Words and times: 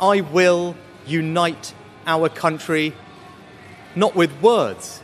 I 0.00 0.22
will 0.32 0.74
unite 1.06 1.74
our 2.06 2.30
country 2.30 2.94
not 3.94 4.16
with 4.16 4.30
words, 4.40 5.02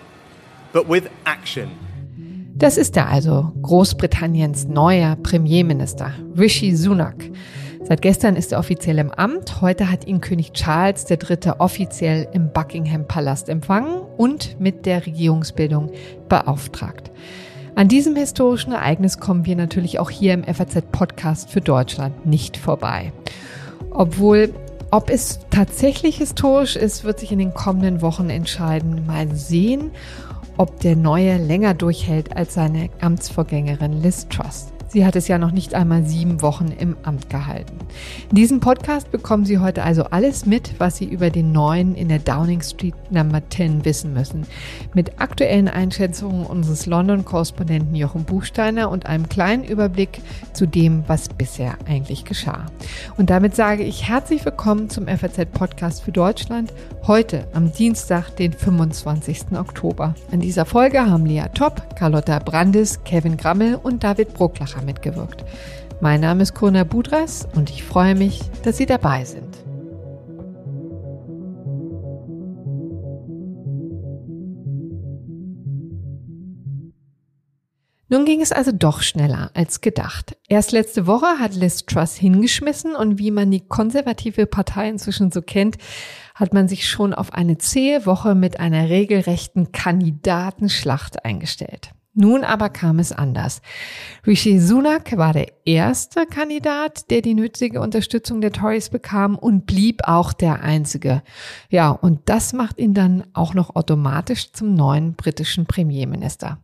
but 0.73 0.89
with 0.89 1.11
action. 1.25 1.69
Das 2.55 2.79
ist 2.79 2.97
er 2.97 3.09
also, 3.09 3.53
Großbritanniens 3.61 4.67
neuer 4.69 5.17
Premierminister, 5.17 6.15
Rishi 6.39 6.75
Sunak. 6.75 7.31
Seit 7.83 8.01
gestern 8.01 8.37
ist 8.37 8.53
er 8.53 8.59
offiziell 8.59 8.99
im 8.99 9.11
Amt. 9.11 9.61
Heute 9.61 9.91
hat 9.91 10.07
ihn 10.07 10.23
König 10.23 10.53
Charles 10.53 11.05
III. 11.11 11.53
offiziell 11.59 12.29
im 12.33 12.51
Buckingham 12.53 13.07
Palast 13.07 13.51
empfangen 13.51 14.01
und 14.17 14.59
mit 14.59 14.87
der 14.87 15.05
Regierungsbildung 15.05 15.91
beauftragt. 16.31 17.11
An 17.75 17.89
diesem 17.89 18.17
historischen 18.17 18.73
Ereignis 18.73 19.19
kommen 19.19 19.47
wir 19.47 19.57
natürlich 19.57 19.99
auch 19.99 20.11
hier 20.11 20.35
im 20.35 20.45
FAZ-Podcast 20.45 21.49
für 21.49 21.63
Deutschland 21.63 22.27
nicht 22.27 22.59
vorbei. 22.59 23.13
Obwohl, 23.91 24.53
ob 24.91 25.09
es 25.09 25.41
tatsächlich 25.51 26.19
historisch 26.19 26.77
ist, 26.77 27.05
wird 27.05 27.19
sich 27.19 27.33
in 27.33 27.39
den 27.39 27.55
kommenden 27.55 28.03
Wochen 28.03 28.29
entscheiden. 28.29 29.07
Mal 29.07 29.35
sehen, 29.35 29.91
ob 30.59 30.81
der 30.81 30.97
Neue 30.97 31.39
länger 31.39 31.73
durchhält 31.73 32.37
als 32.37 32.55
seine 32.55 32.91
Amtsvorgängerin 33.01 34.03
Liz 34.03 34.29
Truss. 34.29 34.72
Sie 34.93 35.07
hat 35.07 35.17
es 35.17 35.27
ja 35.27 35.39
noch 35.39 35.53
nicht 35.53 35.75
einmal 35.75 36.05
sieben 36.05 36.43
Wochen 36.43 36.67
im 36.69 36.99
Amt 37.03 37.31
gehalten. 37.31 37.79
In 38.29 38.37
diesem 38.37 38.61
Podcast 38.61 39.11
bekommen 39.11 39.47
Sie 39.47 39.59
heute 39.59 39.85
also 39.85 40.05
alles 40.05 40.45
mit, 40.45 40.79
was 40.81 40.99
Sie 40.99 41.07
über 41.07 41.31
den 41.31 41.51
neuen 41.51 41.95
in 41.95 42.11
der 42.11 42.19
Downing 42.19 42.61
Street 42.61 42.95
Number 43.11 43.41
10 43.49 43.87
wissen 43.87 44.13
müssen. 44.13 44.47
Mit 44.93 45.19
aktuellen 45.19 45.69
Einschätzungen 45.69 46.45
unseres 46.45 46.85
London-Korrespondenten 46.85 47.95
Jochen 47.95 48.25
Buchsteiner 48.25 48.91
und 48.91 49.07
einem 49.07 49.31
kleinen 49.31 49.65
Überblick 49.65 50.21
zu 50.53 50.67
dem, 50.67 51.05
was 51.07 51.31
bisher 51.31 51.79
eigentlich 51.89 52.27
geschah. 52.27 52.67
Und 53.17 53.31
damit 53.31 53.57
sage 53.57 53.85
ich 53.85 54.11
herzlich 54.11 54.45
willkommen 54.45 54.91
zum 54.91 55.07
FAZ-Podcast 55.09 56.03
für 56.03 56.13
Deutschland. 56.13 56.75
Heute 57.07 57.49
am 57.55 57.73
Dienstag, 57.73 58.37
den 58.37 58.53
25. 58.53 59.57
Oktober. 59.59 60.15
In 60.31 60.41
dieser 60.41 60.67
Folge 60.67 61.07
haben 61.07 61.25
Lea 61.25 61.47
Topp, 61.55 61.97
Carlotta 61.97 62.41
Brandis, 62.41 63.03
Kevin 63.05 63.39
Grammel 63.39 63.77
und 63.77 64.05
David 64.05 64.35
Brucklacher 64.35 64.82
mitgewirkt. 64.83 65.45
Mein 66.01 66.21
Name 66.21 66.43
ist 66.43 66.55
Kona 66.55 66.85
Budras 66.85 67.49
und 67.55 67.71
ich 67.71 67.85
freue 67.85 68.15
mich, 68.15 68.41
dass 68.65 68.77
Sie 68.77 68.87
dabei 68.87 69.25
sind. 69.25 69.63
Nun 78.13 78.27
ging 78.27 78.43
es 78.43 78.53
also 78.53 78.73
doch 78.73 79.01
schneller 79.01 79.51
als 79.55 79.81
gedacht. 79.81 80.37
Erst 80.47 80.73
letzte 80.73 81.07
Woche 81.07 81.39
hat 81.39 81.55
Liz 81.55 81.87
Truss 81.87 82.15
hingeschmissen 82.15 82.95
und 82.95 83.19
wie 83.19 83.31
man 83.31 83.51
die 83.51 83.67
konservative 83.67 84.45
Partei 84.45 84.91
inzwischen 84.91 85.33
so 85.33 85.41
kennt, 85.41 85.79
hat 86.35 86.53
man 86.53 86.69
sich 86.69 86.87
schon 86.87 87.15
auf 87.15 87.33
eine 87.33 87.57
zähe 87.57 88.05
Woche 88.05 88.35
mit 88.35 88.61
einer 88.61 88.91
regelrechten 88.91 89.73
Kandidatenschlacht 89.73 91.25
eingestellt. 91.25 91.93
Nun 92.15 92.45
aber 92.45 92.69
kam 92.69 92.99
es 92.99 93.11
anders. 93.11 93.63
Rishi 94.27 94.61
Sunak 94.61 95.17
war 95.17 95.33
der 95.33 95.47
erste 95.65 96.27
Kandidat, 96.27 97.11
der 97.11 97.23
die 97.23 97.33
nötige 97.33 97.81
Unterstützung 97.81 98.43
der 98.43 98.53
Tories 98.53 98.91
bekam 98.91 99.35
und 99.35 99.65
blieb 99.65 100.03
auch 100.05 100.35
der 100.35 100.63
einzige. 100.63 101.23
Ja, 101.71 101.89
und 101.91 102.21
das 102.27 102.53
macht 102.53 102.79
ihn 102.79 102.93
dann 102.93 103.25
auch 103.33 103.55
noch 103.55 103.77
automatisch 103.77 104.53
zum 104.53 104.75
neuen 104.75 105.15
britischen 105.15 105.65
Premierminister. 105.65 106.59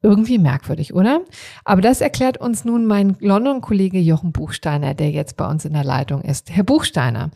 Irgendwie 0.00 0.38
merkwürdig, 0.38 0.94
oder? 0.94 1.20
Aber 1.64 1.82
das 1.82 2.00
erklärt 2.00 2.38
uns 2.38 2.64
nun 2.64 2.86
mein 2.86 3.16
London-Kollege 3.20 3.98
Jochen 3.98 4.32
Buchsteiner, 4.32 4.94
der 4.94 5.10
jetzt 5.10 5.36
bei 5.36 5.46
uns 5.46 5.66
in 5.66 5.74
der 5.74 5.84
Leitung 5.84 6.22
ist. 6.22 6.50
Herr 6.50 6.64
Buchsteiner, 6.64 7.30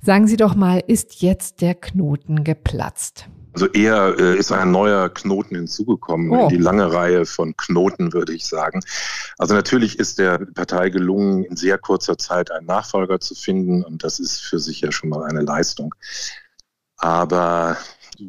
sagen 0.00 0.28
Sie 0.28 0.36
doch 0.36 0.54
mal, 0.54 0.80
ist 0.86 1.22
jetzt 1.22 1.60
der 1.60 1.74
Knoten 1.74 2.44
geplatzt? 2.44 3.28
Also 3.52 3.66
eher 3.66 4.14
äh, 4.18 4.36
ist 4.36 4.52
ein 4.52 4.70
neuer 4.70 5.08
Knoten 5.08 5.56
hinzugekommen 5.56 6.30
oh. 6.30 6.42
in 6.44 6.48
die 6.48 6.56
lange 6.56 6.92
Reihe 6.92 7.26
von 7.26 7.56
Knoten, 7.56 8.12
würde 8.12 8.32
ich 8.32 8.46
sagen. 8.46 8.80
Also 9.38 9.54
natürlich 9.54 9.98
ist 9.98 10.18
der 10.18 10.38
Partei 10.54 10.90
gelungen, 10.90 11.44
in 11.44 11.56
sehr 11.56 11.78
kurzer 11.78 12.16
Zeit 12.16 12.50
einen 12.50 12.66
Nachfolger 12.66 13.20
zu 13.20 13.34
finden 13.34 13.82
und 13.82 14.04
das 14.04 14.18
ist 14.18 14.40
für 14.40 14.58
sich 14.58 14.80
ja 14.80 14.92
schon 14.92 15.10
mal 15.10 15.24
eine 15.24 15.42
Leistung. 15.42 15.94
Aber 16.96 17.76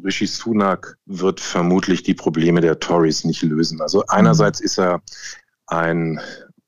Rishi 0.04 0.26
Sunak 0.26 0.96
wird 1.06 1.40
vermutlich 1.40 2.02
die 2.02 2.14
Probleme 2.14 2.60
der 2.60 2.80
Tories 2.80 3.24
nicht 3.24 3.42
lösen. 3.42 3.80
Also 3.80 4.04
einerseits 4.08 4.60
ist 4.60 4.78
er 4.78 5.02
ein 5.66 6.20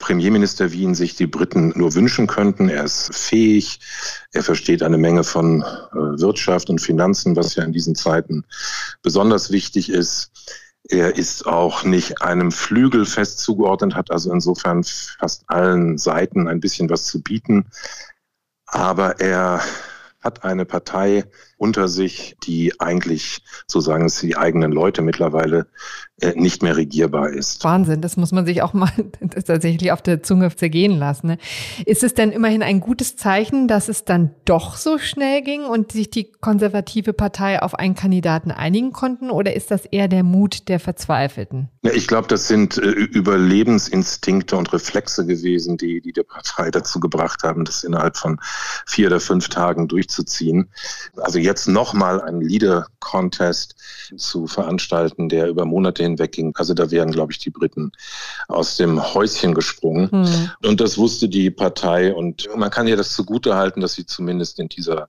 Premierminister, 0.04 0.70
wie 0.70 0.82
ihn 0.82 0.94
sich 0.94 1.16
die 1.16 1.26
Briten 1.26 1.72
nur 1.76 1.94
wünschen 1.94 2.26
könnten. 2.26 2.68
Er 2.68 2.84
ist 2.84 3.14
fähig, 3.14 3.80
er 4.32 4.42
versteht 4.42 4.82
eine 4.82 4.98
Menge 4.98 5.24
von 5.24 5.62
äh, 5.62 5.94
Wirtschaft 5.94 6.68
und 6.68 6.82
Finanzen, 6.82 7.36
was 7.36 7.54
ja 7.54 7.64
in 7.64 7.72
diesen 7.72 7.94
Zeiten 7.94 8.44
besonders 9.00 9.50
wichtig 9.50 9.88
ist. 9.88 10.30
Er 10.86 11.16
ist 11.16 11.46
auch 11.46 11.84
nicht 11.84 12.20
einem 12.20 12.52
Flügel 12.52 13.06
fest 13.06 13.38
zugeordnet, 13.38 13.94
hat 13.94 14.10
also 14.10 14.30
insofern 14.30 14.84
fast 14.84 15.44
allen 15.46 15.96
Seiten 15.96 16.48
ein 16.48 16.60
bisschen 16.60 16.90
was 16.90 17.04
zu 17.04 17.22
bieten. 17.22 17.64
Aber 18.66 19.20
er 19.20 19.62
hat 20.20 20.44
eine 20.44 20.66
Partei 20.66 21.24
unter 21.56 21.88
sich, 21.88 22.36
die 22.44 22.80
eigentlich, 22.80 23.42
so 23.66 23.80
sagen 23.80 24.06
es 24.06 24.20
die 24.20 24.36
eigenen 24.36 24.72
Leute 24.72 25.02
mittlerweile, 25.02 25.66
äh, 26.20 26.32
nicht 26.36 26.62
mehr 26.62 26.76
regierbar 26.76 27.30
ist. 27.30 27.64
Wahnsinn, 27.64 28.00
das 28.00 28.16
muss 28.16 28.30
man 28.30 28.46
sich 28.46 28.62
auch 28.62 28.72
mal 28.72 28.92
tatsächlich 29.46 29.90
auf 29.90 30.00
der 30.00 30.22
Zunge 30.22 30.54
zergehen 30.54 30.96
lassen. 30.96 31.26
Ne? 31.26 31.38
Ist 31.86 32.04
es 32.04 32.14
denn 32.14 32.30
immerhin 32.30 32.62
ein 32.62 32.78
gutes 32.78 33.16
Zeichen, 33.16 33.66
dass 33.66 33.88
es 33.88 34.04
dann 34.04 34.30
doch 34.44 34.76
so 34.76 34.98
schnell 34.98 35.42
ging 35.42 35.64
und 35.64 35.90
sich 35.90 36.10
die 36.10 36.30
konservative 36.30 37.12
Partei 37.12 37.60
auf 37.60 37.74
einen 37.74 37.96
Kandidaten 37.96 38.52
einigen 38.52 38.92
konnten? 38.92 39.30
Oder 39.30 39.56
ist 39.56 39.72
das 39.72 39.86
eher 39.86 40.06
der 40.06 40.22
Mut 40.22 40.68
der 40.68 40.78
Verzweifelten? 40.78 41.68
Ja, 41.82 41.92
ich 41.92 42.06
glaube, 42.06 42.28
das 42.28 42.46
sind 42.46 42.78
äh, 42.78 42.90
Überlebensinstinkte 42.90 44.56
und 44.56 44.72
Reflexe 44.72 45.26
gewesen, 45.26 45.76
die, 45.78 46.00
die 46.00 46.12
der 46.12 46.22
Partei 46.22 46.70
dazu 46.70 47.00
gebracht 47.00 47.42
haben, 47.42 47.64
das 47.64 47.82
innerhalb 47.82 48.16
von 48.16 48.38
vier 48.86 49.08
oder 49.08 49.20
fünf 49.20 49.48
Tagen 49.48 49.88
durchzuziehen. 49.88 50.70
Also 51.16 51.40
jetzt 51.44 51.68
nochmal 51.68 52.20
einen 52.20 52.40
Leader-Contest 52.40 53.76
zu 54.16 54.46
veranstalten, 54.46 55.28
der 55.28 55.48
über 55.48 55.64
Monate 55.64 56.02
hinweg 56.02 56.32
ging. 56.32 56.52
Also 56.56 56.74
da 56.74 56.90
wären, 56.90 57.12
glaube 57.12 57.32
ich, 57.32 57.38
die 57.38 57.50
Briten 57.50 57.92
aus 58.48 58.76
dem 58.76 59.14
Häuschen 59.14 59.54
gesprungen. 59.54 60.08
Mhm. 60.10 60.50
Und 60.68 60.80
das 60.80 60.98
wusste 60.98 61.28
die 61.28 61.50
Partei. 61.50 62.12
Und 62.12 62.48
man 62.56 62.70
kann 62.70 62.88
ihr 62.88 62.96
das 62.96 63.12
zugute 63.12 63.54
halten, 63.54 63.80
dass 63.80 63.94
sie 63.94 64.06
zumindest 64.06 64.58
in 64.58 64.68
dieser 64.68 65.08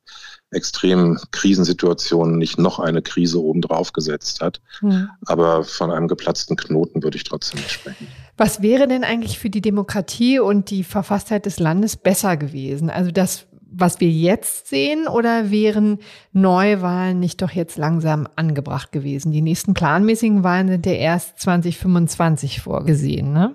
extremen 0.51 1.19
Krisensituation 1.31 2.37
nicht 2.37 2.57
noch 2.57 2.79
eine 2.79 3.01
Krise 3.01 3.41
obendrauf 3.41 3.93
gesetzt 3.93 4.41
hat. 4.41 4.61
Mhm. 4.81 5.09
Aber 5.25 5.63
von 5.63 5.91
einem 5.91 6.07
geplatzten 6.07 6.55
Knoten 6.55 7.03
würde 7.03 7.17
ich 7.17 7.23
trotzdem 7.23 7.59
nicht 7.59 7.71
sprechen. 7.71 8.07
Was 8.37 8.61
wäre 8.61 8.87
denn 8.87 9.03
eigentlich 9.03 9.39
für 9.39 9.49
die 9.49 9.61
Demokratie 9.61 10.39
und 10.39 10.69
die 10.69 10.83
Verfasstheit 10.83 11.45
des 11.45 11.59
Landes 11.59 11.95
besser 11.95 12.37
gewesen? 12.37 12.89
Also 12.89 13.11
das 13.11 13.47
was 13.77 13.99
wir 13.99 14.09
jetzt 14.09 14.67
sehen 14.67 15.07
oder 15.07 15.51
wären 15.51 15.99
Neuwahlen 16.31 17.19
nicht 17.19 17.41
doch 17.41 17.51
jetzt 17.51 17.77
langsam 17.77 18.27
angebracht 18.35 18.91
gewesen? 18.91 19.31
Die 19.31 19.41
nächsten 19.41 19.73
planmäßigen 19.73 20.43
Wahlen 20.43 20.67
sind 20.67 20.85
ja 20.85 20.93
erst 20.93 21.39
2025 21.39 22.61
vorgesehen, 22.61 23.33
ne? 23.33 23.53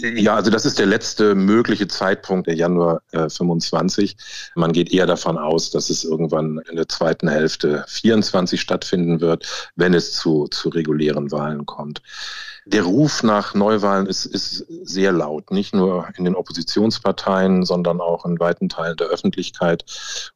Ja, 0.00 0.34
also 0.34 0.50
das 0.50 0.66
ist 0.66 0.78
der 0.78 0.86
letzte 0.86 1.34
mögliche 1.34 1.88
Zeitpunkt, 1.88 2.46
der 2.46 2.54
Januar 2.54 3.00
äh, 3.12 3.28
25. 3.28 4.16
Man 4.54 4.72
geht 4.72 4.92
eher 4.92 5.06
davon 5.06 5.38
aus, 5.38 5.70
dass 5.70 5.88
es 5.88 6.04
irgendwann 6.04 6.60
in 6.70 6.76
der 6.76 6.88
zweiten 6.88 7.28
Hälfte 7.28 7.84
24 7.88 8.60
stattfinden 8.60 9.20
wird, 9.20 9.70
wenn 9.76 9.94
es 9.94 10.12
zu, 10.12 10.46
zu 10.48 10.68
regulären 10.68 11.30
Wahlen 11.30 11.64
kommt. 11.64 12.02
Der 12.66 12.82
Ruf 12.82 13.22
nach 13.22 13.54
Neuwahlen 13.54 14.06
ist, 14.06 14.26
ist 14.26 14.66
sehr 14.82 15.10
laut, 15.10 15.50
nicht 15.50 15.74
nur 15.74 16.06
in 16.18 16.24
den 16.24 16.34
Oppositionsparteien, 16.34 17.64
sondern 17.64 18.00
auch 18.02 18.26
in 18.26 18.38
weiten 18.38 18.68
Teilen 18.68 18.98
der 18.98 19.06
Öffentlichkeit. 19.06 19.86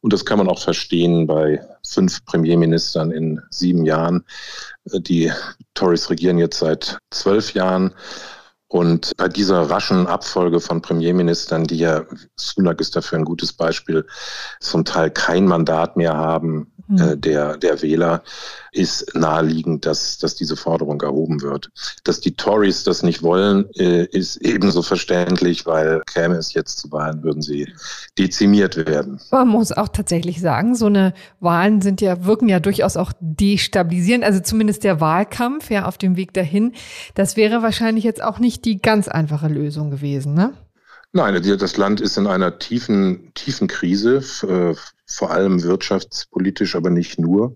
Und 0.01 0.13
das 0.13 0.25
kann 0.25 0.39
man 0.39 0.49
auch 0.49 0.59
verstehen 0.59 1.27
bei 1.27 1.63
fünf 1.85 2.25
Premierministern 2.25 3.11
in 3.11 3.39
sieben 3.51 3.85
Jahren. 3.85 4.25
Die 4.85 5.31
Tories 5.75 6.09
regieren 6.09 6.39
jetzt 6.39 6.57
seit 6.57 6.97
zwölf 7.11 7.53
Jahren. 7.53 7.93
Und 8.73 9.15
bei 9.17 9.27
dieser 9.27 9.69
raschen 9.69 10.07
Abfolge 10.07 10.59
von 10.59 10.81
Premierministern, 10.81 11.65
die 11.65 11.77
ja, 11.77 12.05
Sunak 12.35 12.81
ist 12.81 12.95
dafür 12.95 13.19
ein 13.19 13.23
gutes 13.23 13.53
Beispiel, 13.53 14.03
zum 14.61 14.83
Teil 14.83 15.11
kein 15.11 15.45
Mandat 15.45 15.95
mehr 15.95 16.17
haben, 16.17 16.73
äh, 16.89 17.15
mhm. 17.15 17.21
der, 17.21 17.57
der 17.57 17.83
Wähler, 17.83 18.23
ist 18.73 19.15
naheliegend, 19.15 19.85
dass, 19.85 20.17
dass 20.17 20.35
diese 20.35 20.55
Forderung 20.55 21.01
erhoben 21.01 21.41
wird. 21.41 21.69
Dass 22.03 22.21
die 22.21 22.35
Tories 22.35 22.83
das 22.83 23.03
nicht 23.03 23.23
wollen, 23.23 23.69
äh, 23.75 24.05
ist 24.05 24.37
ebenso 24.37 24.81
verständlich, 24.81 25.65
weil 25.65 26.01
käme 26.05 26.35
es 26.35 26.53
jetzt 26.53 26.79
zu 26.79 26.91
Wahlen, 26.91 27.23
würden 27.23 27.41
sie 27.41 27.71
dezimiert 28.17 28.75
werden. 28.75 29.19
Man 29.31 29.47
muss 29.47 29.71
auch 29.71 29.87
tatsächlich 29.87 30.41
sagen, 30.41 30.75
so 30.75 30.87
eine 30.87 31.13
Wahlen 31.39 31.81
sind 31.81 32.01
ja, 32.01 32.25
wirken 32.25 32.49
ja 32.49 32.59
durchaus 32.59 32.97
auch 32.97 33.13
destabilisierend. 33.19 34.23
Also 34.23 34.39
zumindest 34.39 34.83
der 34.83 34.99
Wahlkampf 34.99 35.69
ja 35.69 35.85
auf 35.85 35.97
dem 35.97 36.15
Weg 36.17 36.33
dahin. 36.33 36.73
Das 37.13 37.37
wäre 37.37 37.61
wahrscheinlich 37.61 38.03
jetzt 38.03 38.23
auch 38.23 38.39
nicht 38.39 38.65
die 38.65 38.81
ganz 38.81 39.07
einfache 39.07 39.47
Lösung 39.47 39.91
gewesen, 39.91 40.33
ne? 40.33 40.53
Nein, 41.15 41.39
das 41.59 41.77
Land 41.77 42.01
ist 42.01 42.17
in 42.17 42.25
einer 42.25 42.57
tiefen, 42.57 43.31
tiefen 43.35 43.67
Krise, 43.67 44.23
äh, 44.47 44.75
vor 45.05 45.29
allem 45.29 45.61
wirtschaftspolitisch, 45.61 46.75
aber 46.75 46.89
nicht 46.89 47.19
nur. 47.19 47.55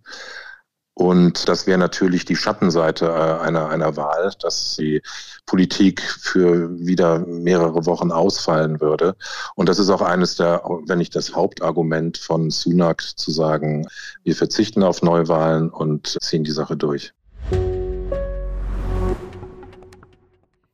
Und 0.98 1.48
das 1.48 1.68
wäre 1.68 1.78
natürlich 1.78 2.26
die 2.26 2.36
Schattenseite 2.36 3.06
äh, 3.06 3.46
einer, 3.46 3.70
einer 3.70 3.96
Wahl, 3.98 4.32
dass 4.42 4.78
die 4.78 5.04
Politik 5.46 6.02
für 6.02 6.76
wieder 6.80 7.20
mehrere 7.20 7.86
Wochen 7.86 8.12
ausfallen 8.12 8.82
würde. 8.82 9.16
Und 9.54 9.70
das 9.70 9.78
ist 9.78 9.92
auch 9.92 10.02
eines 10.02 10.38
der, 10.38 10.64
wenn 10.88 10.98
nicht 10.98 11.16
das 11.16 11.36
Hauptargument 11.36 12.18
von 12.18 12.50
Sunak 12.50 13.04
zu 13.16 13.30
sagen, 13.30 13.88
wir 14.24 14.36
verzichten 14.36 14.82
auf 14.82 15.04
Neuwahlen 15.04 15.70
und 15.70 16.18
ziehen 16.20 16.44
die 16.44 16.52
Sache 16.52 16.76
durch. 16.76 17.14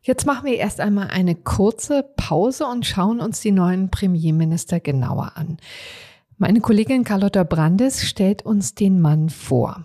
Jetzt 0.04 0.26
machen 0.26 0.46
wir 0.46 0.56
erst 0.56 0.80
einmal 0.80 1.10
eine 1.10 1.36
kurze 1.36 2.06
Pause 2.16 2.66
und 2.68 2.86
schauen 2.86 3.20
uns 3.20 3.42
die 3.42 3.52
neuen 3.52 3.92
Premierminister 3.92 4.80
genauer 4.80 5.34
an. 5.36 5.58
Meine 6.38 6.62
Kollegin 6.62 7.04
Carlotta 7.04 7.44
Brandes 7.44 8.06
stellt 8.06 8.46
uns 8.46 8.74
den 8.74 9.02
Mann 9.02 9.28
vor. 9.30 9.84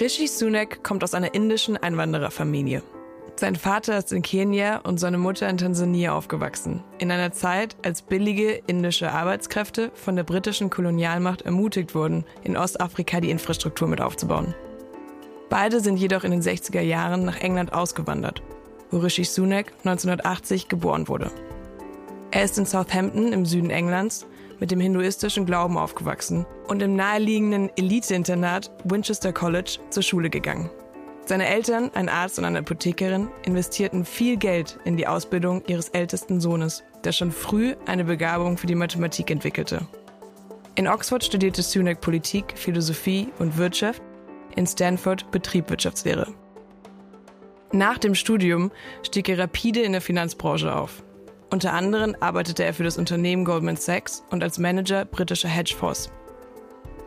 Rishi 0.00 0.26
Sunak 0.26 0.82
kommt 0.82 1.04
aus 1.04 1.14
einer 1.14 1.34
indischen 1.34 1.76
Einwandererfamilie. 1.76 2.82
Sein 3.36 3.54
Vater 3.54 3.96
ist 3.96 4.12
in 4.12 4.22
Kenia 4.22 4.78
und 4.78 4.98
seine 4.98 5.18
Mutter 5.18 5.48
in 5.48 5.56
Tansania 5.56 6.12
aufgewachsen. 6.16 6.82
In 6.98 7.12
einer 7.12 7.30
Zeit, 7.30 7.76
als 7.84 8.02
billige 8.02 8.60
indische 8.66 9.12
Arbeitskräfte 9.12 9.92
von 9.94 10.16
der 10.16 10.24
britischen 10.24 10.68
Kolonialmacht 10.68 11.42
ermutigt 11.42 11.94
wurden, 11.94 12.24
in 12.42 12.56
Ostafrika 12.56 13.20
die 13.20 13.30
Infrastruktur 13.30 13.86
mit 13.86 14.00
aufzubauen. 14.00 14.52
Beide 15.48 15.78
sind 15.78 15.96
jedoch 15.96 16.24
in 16.24 16.32
den 16.32 16.42
60er 16.42 16.80
Jahren 16.80 17.24
nach 17.24 17.40
England 17.40 17.72
ausgewandert, 17.72 18.42
wo 18.90 18.98
Rishi 18.98 19.24
Sunak 19.24 19.74
1980 19.84 20.68
geboren 20.68 21.06
wurde. 21.06 21.30
Er 22.32 22.42
ist 22.42 22.58
in 22.58 22.66
Southampton 22.66 23.32
im 23.32 23.46
Süden 23.46 23.70
Englands 23.70 24.26
mit 24.60 24.70
dem 24.70 24.80
hinduistischen 24.80 25.46
Glauben 25.46 25.76
aufgewachsen 25.76 26.46
und 26.68 26.82
im 26.82 26.96
naheliegenden 26.96 27.70
Elite-Internat 27.76 28.70
Winchester 28.84 29.32
College 29.32 29.78
zur 29.90 30.02
Schule 30.02 30.30
gegangen. 30.30 30.70
Seine 31.26 31.46
Eltern, 31.46 31.90
ein 31.94 32.10
Arzt 32.10 32.38
und 32.38 32.44
eine 32.44 32.58
Apothekerin, 32.58 33.28
investierten 33.46 34.04
viel 34.04 34.36
Geld 34.36 34.78
in 34.84 34.96
die 34.96 35.06
Ausbildung 35.06 35.62
ihres 35.66 35.88
ältesten 35.88 36.38
Sohnes, 36.38 36.84
der 37.02 37.12
schon 37.12 37.32
früh 37.32 37.74
eine 37.86 38.04
Begabung 38.04 38.58
für 38.58 38.66
die 38.66 38.74
Mathematik 38.74 39.30
entwickelte. 39.30 39.86
In 40.74 40.88
Oxford 40.88 41.24
studierte 41.24 41.62
Sunak 41.62 42.00
Politik, 42.00 42.52
Philosophie 42.56 43.28
und 43.38 43.56
Wirtschaft, 43.56 44.02
in 44.56 44.66
Stanford 44.66 45.30
Betriebswirtschaftslehre. 45.30 46.26
Nach 47.72 47.98
dem 47.98 48.14
Studium 48.14 48.70
stieg 49.02 49.28
er 49.28 49.38
rapide 49.38 49.80
in 49.80 49.92
der 49.92 50.00
Finanzbranche 50.00 50.74
auf. 50.74 51.02
Unter 51.50 51.72
anderem 51.72 52.16
arbeitete 52.20 52.64
er 52.64 52.74
für 52.74 52.84
das 52.84 52.98
Unternehmen 52.98 53.44
Goldman 53.44 53.76
Sachs 53.76 54.24
und 54.30 54.42
als 54.42 54.58
Manager 54.58 55.04
britischer 55.04 55.48
Hedgefonds. 55.48 56.10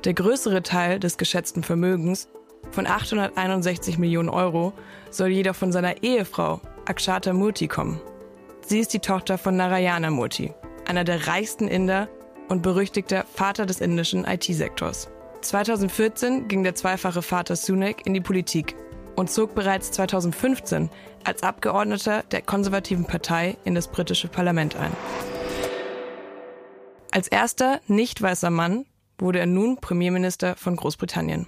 Der 0.04 0.14
größere 0.14 0.64
Teil 0.64 1.00
des 1.00 1.18
geschätzten 1.18 1.64
Vermögens 1.64 2.30
von 2.72 2.88
861 2.88 3.98
Millionen 3.98 4.30
Euro 4.30 4.74
soll 5.10 5.30
jedoch 5.30 5.56
von 5.56 5.72
seiner 5.72 6.04
Ehefrau 6.04 6.62
Akshata 6.86 7.34
Murthy 7.34 7.68
kommen. 7.68 8.00
Sie 8.66 8.80
ist 8.80 8.94
die 8.94 9.00
Tochter 9.00 9.38
von 9.38 9.56
Narayana 9.56 10.10
Murthy, 10.10 10.54
einer 10.86 11.04
der 11.04 11.28
reichsten 11.28 11.68
Inder 11.68 12.10
und 12.50 12.62
berüchtigter 12.62 13.26
Vater 13.34 13.66
des 13.66 13.82
indischen 13.82 14.26
IT-Sektors. 14.26 15.10
2014 15.42 16.48
ging 16.48 16.64
der 16.64 16.76
zweifache 16.76 17.22
Vater 17.22 17.56
Sunak 17.56 18.06
in 18.06 18.14
die 18.14 18.22
Politik 18.22 18.76
und 19.18 19.32
zog 19.32 19.56
bereits 19.56 19.92
2015 19.92 20.90
als 21.26 21.44
Abgeordneter 21.44 22.24
der 22.32 22.42
konservativen 22.42 23.06
Partei 23.06 23.58
in 23.66 23.76
das 23.76 23.90
britische 23.90 24.30
Parlament 24.30 24.78
ein. 24.78 24.94
Als 27.12 27.28
erster 27.28 27.82
nicht 27.88 28.22
weißer 28.22 28.52
Mann 28.52 28.86
wurde 29.18 29.40
er 29.40 29.48
nun 29.48 29.78
Premierminister 29.78 30.56
von 30.56 30.76
Großbritannien. 30.76 31.48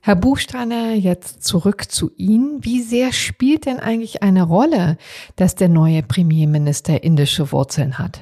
Herr 0.00 0.16
Buchsteiner, 0.16 0.94
jetzt 0.94 1.44
zurück 1.44 1.90
zu 1.90 2.10
Ihnen. 2.16 2.64
Wie 2.64 2.80
sehr 2.80 3.12
spielt 3.12 3.66
denn 3.66 3.78
eigentlich 3.78 4.22
eine 4.22 4.44
Rolle, 4.44 4.96
dass 5.34 5.56
der 5.56 5.68
neue 5.68 6.02
Premierminister 6.02 7.02
indische 7.02 7.52
Wurzeln 7.52 7.98
hat? 7.98 8.20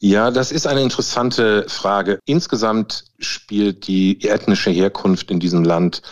Ja, 0.00 0.30
das 0.30 0.50
ist 0.50 0.66
eine 0.66 0.82
interessante 0.82 1.66
Frage. 1.68 2.18
Insgesamt 2.24 3.04
spielt 3.18 3.86
die 3.86 4.26
ethnische 4.26 4.70
Herkunft 4.70 5.30
in 5.30 5.38
diesem 5.38 5.62
Land 5.62 6.02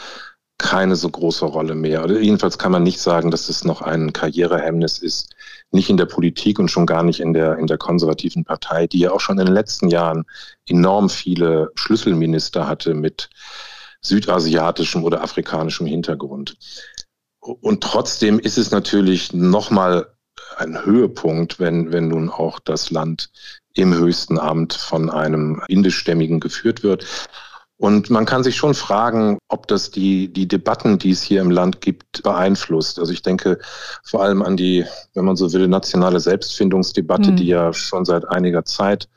keine 0.59 0.97
so 0.97 1.09
große 1.09 1.45
Rolle 1.45 1.75
mehr. 1.75 2.05
Oder 2.05 2.21
jedenfalls 2.21 2.59
kann 2.59 2.73
man 2.73 2.83
nicht 2.83 3.01
sagen, 3.01 3.31
dass 3.31 3.49
es 3.49 3.65
noch 3.65 3.83
ein 3.83 4.13
Karrierehemmnis 4.13 4.99
ist. 4.99 5.35
Nicht 5.71 5.91
in 5.91 5.97
der 5.97 6.07
Politik 6.07 6.59
und 6.59 6.71
schon 6.71 6.87
gar 6.87 7.03
nicht 7.03 7.21
in 7.21 7.33
der, 7.33 7.59
in 7.59 7.67
der 7.67 7.79
konservativen 7.79 8.45
Partei, 8.45 8.87
die 8.87 9.01
ja 9.01 9.11
auch 9.11 9.21
schon 9.21 9.39
in 9.39 9.47
den 9.47 9.55
letzten 9.55 9.89
Jahren 9.89 10.25
enorm 10.69 11.11
viele 11.11 11.71
Schlüsselminister 11.75 12.69
hatte 12.69 12.95
mit 12.95 13.31
südasiatischem 14.01 15.03
oder 15.03 15.23
afrikanischem 15.23 15.87
Hintergrund. 15.87 16.57
Und 17.41 17.83
trotzdem 17.83 18.39
ist 18.39 18.57
es 18.57 18.71
natürlich 18.71 19.33
nochmal 19.33 20.15
ein 20.57 20.85
Höhepunkt, 20.85 21.59
wenn, 21.59 21.93
wenn 21.93 22.09
nun 22.09 22.31
auch 22.31 22.59
das 22.59 22.91
Land 22.91 23.31
im 23.75 23.93
höchsten 23.95 24.39
Amt 24.39 24.73
von 24.75 25.11
einem 25.11 25.63
indischstämmigen 25.69 26.41
geführt 26.41 26.83
wird. 26.83 27.05
Und 27.77 28.09
man 28.09 28.25
kann 28.25 28.45
sich 28.45 28.57
schon 28.57 28.75
fragen, 28.75 29.39
ob 29.49 29.67
das 29.67 29.91
die, 29.91 30.33
die 30.33 30.47
Debatten, 30.47 30.99
die 30.99 31.11
es 31.11 31.23
hier 31.23 31.41
im 31.41 31.51
Land 31.51 31.81
gibt, 31.81 32.23
beeinflusst. 32.23 32.99
Also 33.01 33.13
ich 33.13 33.23
denke 33.23 33.59
vor 34.05 34.23
allem 34.23 34.43
an 34.43 34.57
die, 34.57 34.85
wenn 35.15 35.25
man 35.25 35.37
so 35.37 35.53
will, 35.53 35.67
nationale 35.67 36.21
Selbstfindungsdebatte, 36.21 37.33
mhm. 37.33 37.37
die 37.37 37.47
ja 37.47 37.73
schon 37.73 38.05
seit 38.05 38.29
einiger 38.29 38.65
Zeit 38.65 39.09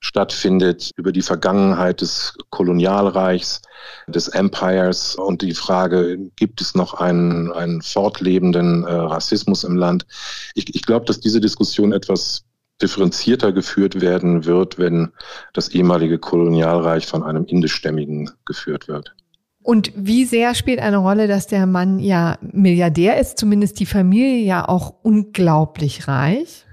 stattfindet 0.00 0.90
über 0.96 1.12
die 1.12 1.22
Vergangenheit 1.22 2.00
des 2.00 2.34
Kolonialreichs, 2.50 3.62
des 4.08 4.28
Empires 4.28 5.14
und 5.14 5.42
die 5.42 5.54
Frage, 5.54 6.18
gibt 6.36 6.60
es 6.60 6.74
noch 6.74 6.94
einen, 6.94 7.52
einen 7.52 7.82
fortlebenden 7.82 8.84
äh, 8.84 8.92
Rassismus 8.92 9.64
im 9.64 9.76
Land? 9.76 10.06
Ich, 10.54 10.74
ich 10.74 10.82
glaube, 10.82 11.06
dass 11.06 11.20
diese 11.20 11.40
Diskussion 11.40 11.92
etwas 11.92 12.44
differenzierter 12.82 13.52
geführt 13.52 14.00
werden 14.00 14.44
wird, 14.44 14.78
wenn 14.78 15.12
das 15.52 15.68
ehemalige 15.68 16.18
Kolonialreich 16.18 17.06
von 17.06 17.22
einem 17.22 17.44
indischstämmigen 17.44 18.30
geführt 18.44 18.88
wird. 18.88 19.14
Und 19.62 19.92
wie 19.94 20.24
sehr 20.24 20.54
spielt 20.54 20.80
eine 20.80 20.96
Rolle, 20.96 21.28
dass 21.28 21.46
der 21.46 21.66
Mann 21.66 22.00
ja 22.00 22.36
Milliardär 22.40 23.20
ist, 23.20 23.38
zumindest 23.38 23.78
die 23.78 23.86
Familie 23.86 24.44
ja 24.44 24.68
auch 24.68 24.94
unglaublich 25.02 26.08
reich? 26.08 26.64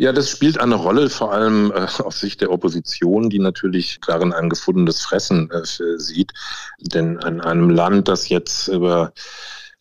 Ja, 0.00 0.12
das 0.12 0.30
spielt 0.30 0.60
eine 0.60 0.76
Rolle, 0.76 1.10
vor 1.10 1.32
allem 1.32 1.72
äh, 1.72 1.86
aus 2.02 2.20
Sicht 2.20 2.40
der 2.40 2.52
Opposition, 2.52 3.30
die 3.30 3.40
natürlich 3.40 3.98
darin 4.06 4.32
ein 4.32 4.48
gefundenes 4.48 5.02
Fressen 5.02 5.50
äh, 5.50 5.64
sieht. 5.64 6.32
Denn 6.80 7.18
in 7.18 7.40
einem 7.40 7.68
Land, 7.68 8.06
das 8.06 8.28
jetzt 8.28 8.68
über 8.68 9.12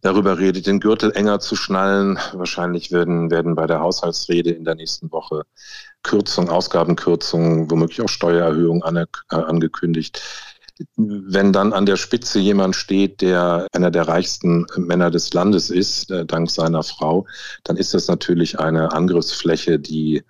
darüber 0.01 0.38
redet, 0.38 0.68
den 0.68 0.80
Gürtel 0.80 1.12
enger 1.12 1.39
zu 1.39 1.56
schnallen. 1.56 2.20
Wahrscheinlich 2.34 2.92
werden, 2.92 3.32
werden 3.32 3.56
bei 3.56 3.68
der 3.68 3.80
Haushaltsrede 3.80 4.51
in 4.51 4.66
der 4.66 4.75
nächsten 4.75 5.12
Woche 5.12 5.44
Kürzungen, 6.04 6.50
Ausgabenkürzungen, 6.50 7.70
womöglich 7.70 8.01
auch 8.01 8.10
Steuererhöhungen 8.10 8.84
an, 8.84 8.98
äh, 8.98 9.06
angekündigt. 9.30 10.22
Wenn 10.96 11.54
dann 11.54 11.74
an 11.74 11.88
der 11.88 11.98
Spitze 11.98 12.39
jemand 12.39 12.75
steht, 12.75 13.22
der 13.22 13.66
einer 13.74 13.89
der 13.89 14.08
reichsten 14.08 14.68
Männer 14.77 15.10
des 15.10 15.34
Landes 15.34 15.72
ist, 15.72 16.12
äh, 16.12 16.25
dank 16.25 16.51
seiner 16.51 16.84
Frau, 16.84 17.25
dann 17.63 17.77
ist 17.77 17.96
das 17.96 18.08
natürlich 18.08 18.60
eine 18.60 18.92
Angriffsfläche, 18.94 19.80
die 19.80 20.24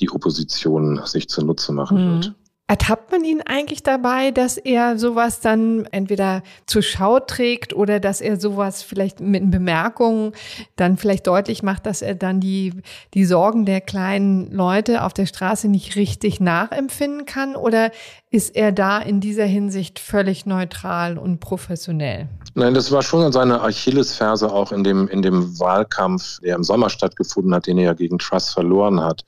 die 0.00 0.10
Opposition 0.10 1.00
sich 1.04 1.28
zunutze 1.28 1.72
machen 1.72 1.98
mhm. 1.98 2.14
wird. 2.14 2.34
Ertappt 2.72 3.12
man 3.12 3.22
ihn 3.22 3.42
eigentlich 3.42 3.82
dabei, 3.82 4.30
dass 4.30 4.56
er 4.56 4.98
sowas 4.98 5.40
dann 5.40 5.84
entweder 5.90 6.42
zur 6.64 6.80
Schau 6.80 7.20
trägt 7.20 7.74
oder 7.74 8.00
dass 8.00 8.22
er 8.22 8.40
sowas 8.40 8.82
vielleicht 8.82 9.20
mit 9.20 9.50
Bemerkungen 9.50 10.32
dann 10.76 10.96
vielleicht 10.96 11.26
deutlich 11.26 11.62
macht, 11.62 11.84
dass 11.84 12.00
er 12.00 12.14
dann 12.14 12.40
die, 12.40 12.72
die 13.12 13.26
Sorgen 13.26 13.66
der 13.66 13.82
kleinen 13.82 14.50
Leute 14.52 15.04
auf 15.04 15.12
der 15.12 15.26
Straße 15.26 15.68
nicht 15.68 15.96
richtig 15.96 16.40
nachempfinden 16.40 17.26
kann? 17.26 17.56
Oder 17.56 17.90
ist 18.30 18.56
er 18.56 18.72
da 18.72 19.00
in 19.00 19.20
dieser 19.20 19.44
Hinsicht 19.44 19.98
völlig 19.98 20.46
neutral 20.46 21.18
und 21.18 21.40
professionell? 21.40 22.26
Nein, 22.54 22.72
das 22.72 22.90
war 22.90 23.02
schon 23.02 23.30
seine 23.32 23.60
Achillesferse 23.60 24.50
auch 24.50 24.72
in 24.72 24.82
dem, 24.82 25.08
in 25.08 25.20
dem 25.20 25.58
Wahlkampf, 25.60 26.40
der 26.40 26.56
im 26.56 26.64
Sommer 26.64 26.88
stattgefunden 26.88 27.54
hat, 27.54 27.66
den 27.66 27.76
er 27.76 27.84
ja 27.84 27.92
gegen 27.92 28.18
Truss 28.18 28.48
verloren 28.48 29.02
hat. 29.02 29.24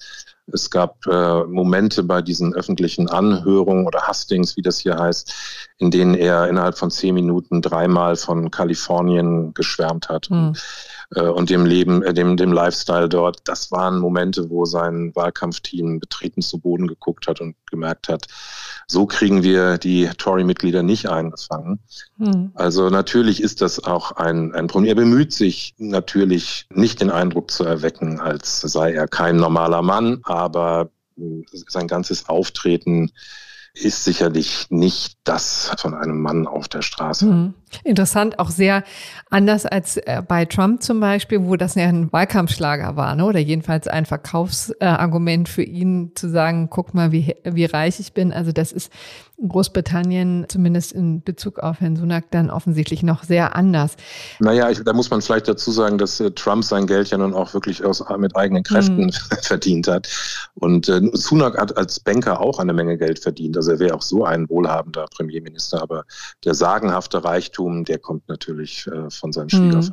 Es 0.53 0.71
gab 0.71 1.07
äh, 1.07 1.45
Momente 1.45 2.03
bei 2.03 2.21
diesen 2.21 2.55
öffentlichen 2.55 3.09
Anhörungen 3.09 3.87
oder 3.87 4.07
Hustings, 4.07 4.57
wie 4.57 4.63
das 4.63 4.79
hier 4.79 4.99
heißt, 4.99 5.33
in 5.79 5.91
denen 5.91 6.15
er 6.15 6.49
innerhalb 6.49 6.77
von 6.77 6.91
zehn 6.91 7.15
Minuten 7.15 7.63
dreimal 7.63 8.17
von 8.17 8.51
Kalifornien 8.51 9.55
geschwärmt 9.55 10.09
hat. 10.09 10.29
Mhm. 10.31 10.55
Äh, 11.14 11.28
und 11.28 11.50
dem 11.50 11.66
Leben, 11.66 12.02
äh, 12.02 12.14
dem, 12.14 12.37
dem 12.37 12.52
Lifestyle 12.52 13.09
dort. 13.09 13.40
Das 13.44 13.71
waren 13.71 13.99
Momente, 13.99 14.50
wo 14.50 14.64
sein 14.64 15.12
Wahlkampfteam 15.14 16.00
betreten 16.00 16.42
zu 16.42 16.59
Boden 16.59 16.87
geguckt 16.87 17.26
hat 17.26 17.40
und 17.40 17.56
gemerkt 17.71 18.09
hat, 18.09 18.26
so 18.87 19.06
kriegen 19.06 19.42
wir 19.42 19.78
die 19.78 20.09
Tory-Mitglieder 20.18 20.83
nicht 20.83 21.09
eingefangen. 21.09 21.80
Mhm. 22.18 22.50
Also 22.54 22.90
natürlich 22.90 23.42
ist 23.42 23.61
das 23.61 23.83
auch 23.83 24.12
ein, 24.12 24.54
ein 24.54 24.66
Problem. 24.66 24.88
Er 24.88 24.94
bemüht 24.94 25.33
sich 25.33 25.75
natürlich 25.78 26.66
nicht 26.71 27.00
den 27.00 27.11
Eindruck 27.11 27.50
zu 27.50 27.64
erwecken, 27.64 28.21
als 28.21 28.61
sei 28.61 28.92
er 28.92 29.09
kein 29.09 29.37
normaler 29.37 29.83
Mann, 29.83 30.21
aber 30.25 30.90
sein 31.68 31.88
ganzes 31.88 32.28
Auftreten 32.28 33.11
ist 33.75 34.04
sicherlich 34.04 34.66
nicht 34.71 35.19
das 35.25 35.73
von 35.78 35.95
einem 35.95 36.21
Mann 36.21 36.47
auf 36.47 36.69
der 36.69 36.83
Straße. 36.83 37.26
Mhm. 37.26 37.54
Interessant, 37.83 38.38
auch 38.38 38.50
sehr 38.50 38.85
anders 39.31 39.66
als 39.66 39.97
äh, 39.97 40.23
bei 40.26 40.45
Trump 40.45 40.81
zum 40.83 41.00
Beispiel, 41.00 41.43
wo 41.43 41.57
das 41.57 41.75
ja 41.75 41.87
ein 41.87 42.12
Wahlkampfschlager 42.12 42.95
war, 42.95 43.16
ne? 43.16 43.25
oder 43.25 43.40
jedenfalls 43.40 43.88
ein 43.88 44.07
Verkaufsargument 44.07 45.49
für 45.49 45.64
ihn 45.64 46.12
zu 46.14 46.28
sagen, 46.28 46.69
guck 46.71 46.95
mal, 46.95 47.11
wie, 47.11 47.35
wie 47.43 47.64
reich 47.64 47.99
ich 47.99 48.12
bin. 48.12 48.33
Also 48.33 48.52
das 48.52 48.71
ist 48.71 48.93
Großbritannien, 49.47 50.47
zumindest 50.49 50.93
in 50.93 51.23
Bezug 51.23 51.59
auf 51.59 51.81
Herrn 51.81 51.97
Sunak, 51.97 52.31
dann 52.31 52.50
offensichtlich 52.50 53.03
noch 53.03 53.25
sehr 53.25 53.57
anders. 53.57 53.97
Naja, 54.38 54.71
ich, 54.71 54.83
da 54.83 54.93
muss 54.93 55.11
man 55.11 55.23
vielleicht 55.23 55.49
dazu 55.49 55.71
sagen, 55.71 55.99
dass 55.99 56.21
äh, 56.21 56.31
Trump 56.31 56.64
sein 56.64 56.87
Geld 56.87 57.11
ja 57.11 57.19
nun 57.19 57.35
auch 57.35 57.55
wirklich 57.55 57.85
aus, 57.85 58.05
mit 58.19 58.37
eigenen 58.37 58.62
Kräften 58.62 59.07
mhm. 59.07 59.12
verdient 59.43 59.88
hat. 59.88 60.09
Und 60.55 60.88
äh, 60.88 61.00
Sunak 61.12 61.59
hat 61.59 61.76
als 61.76 62.00
Banker 62.00 62.41
auch 62.41 62.59
eine 62.59 62.73
Menge 62.73 62.97
Geld 62.97 63.19
verdient. 63.19 63.57
Also 63.57 63.73
er 63.73 63.79
wäre 63.79 63.95
auch 63.95 64.03
so 64.03 64.25
ein 64.25 64.49
wohlhabender 64.49 65.07
Premierminister, 65.14 65.83
aber 65.83 66.05
der 66.45 66.55
sagenhafte 66.55 67.25
Reichtum 67.25 67.85
der 67.85 67.99
kommt 67.99 68.29
natürlich 68.29 68.87
äh, 68.87 69.11
von 69.11 69.33
seinem 69.33 69.49
hm. 69.49 69.93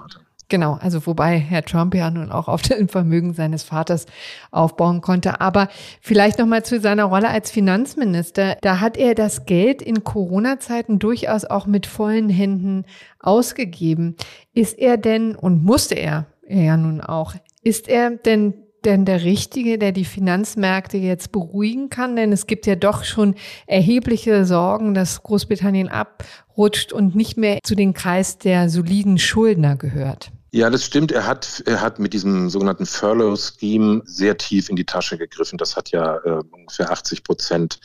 Genau, 0.52 0.78
also 0.82 1.08
wobei 1.08 1.38
Herr 1.38 1.64
Trump 1.64 1.96
ja 1.96 2.12
nun 2.12 2.30
auch 2.30 2.50
auf 2.50 2.62
dem 2.62 2.90
Vermögen 2.90 3.34
seines 3.34 3.64
Vaters 3.64 4.06
aufbauen 4.52 5.00
konnte. 5.00 5.40
Aber 5.40 5.70
vielleicht 6.02 6.40
nochmal 6.40 6.66
zu 6.66 6.82
seiner 6.82 7.06
Rolle 7.06 7.30
als 7.30 7.50
Finanzminister. 7.52 8.58
Da 8.60 8.82
hat 8.82 8.98
er 8.98 9.16
das 9.16 9.46
Geld 9.46 9.82
in 9.82 10.04
Corona-Zeiten 10.04 11.00
durchaus 11.00 11.46
auch 11.46 11.68
mit 11.68 11.86
vollen 11.86 12.28
Händen 12.28 12.84
ausgegeben. 13.22 14.18
Ist 14.54 14.78
er 14.78 14.98
denn, 14.98 15.38
und 15.38 15.64
musste 15.64 15.96
er, 15.96 16.26
er 16.46 16.64
ja 16.64 16.76
nun 16.76 17.00
auch, 17.00 17.34
ist 17.64 17.88
er 17.88 18.12
denn 18.12 18.54
denn 18.84 19.06
der 19.06 19.24
Richtige, 19.24 19.78
der 19.78 19.92
die 19.92 20.06
Finanzmärkte 20.06 20.98
jetzt 20.98 21.32
beruhigen 21.32 21.90
kann? 21.90 22.16
Denn 22.16 22.32
es 22.32 22.48
gibt 22.48 22.66
ja 22.66 22.76
doch 22.76 23.04
schon 23.04 23.36
erhebliche 23.68 24.44
Sorgen, 24.44 24.96
dass 24.96 25.22
Großbritannien 25.22 25.88
abrutscht 25.88 26.92
und 26.92 27.16
nicht 27.16 27.38
mehr 27.38 27.60
zu 27.64 27.76
den 27.76 27.94
Kreis 27.94 28.40
der 28.40 28.70
soliden 28.70 29.20
Schuldner 29.20 29.76
gehört. 29.76 30.32
Ja, 30.54 30.70
das 30.70 30.84
stimmt. 30.84 31.14
Er 31.14 31.26
hat, 31.26 31.64
er 31.66 31.80
hat 31.80 32.00
mit 32.00 32.12
diesem 32.12 32.50
sogenannten 32.50 32.86
Furlough-Scheme 32.86 34.02
sehr 34.04 34.38
tief 34.38 34.68
in 34.68 34.76
die 34.76 34.86
Tasche 34.86 35.18
gegriffen. 35.18 35.58
Das 35.58 35.78
hat 35.78 35.92
ja 35.92 36.18
äh, 36.18 36.44
ungefähr 36.52 36.92
80 36.92 37.24
Prozent 37.24 37.80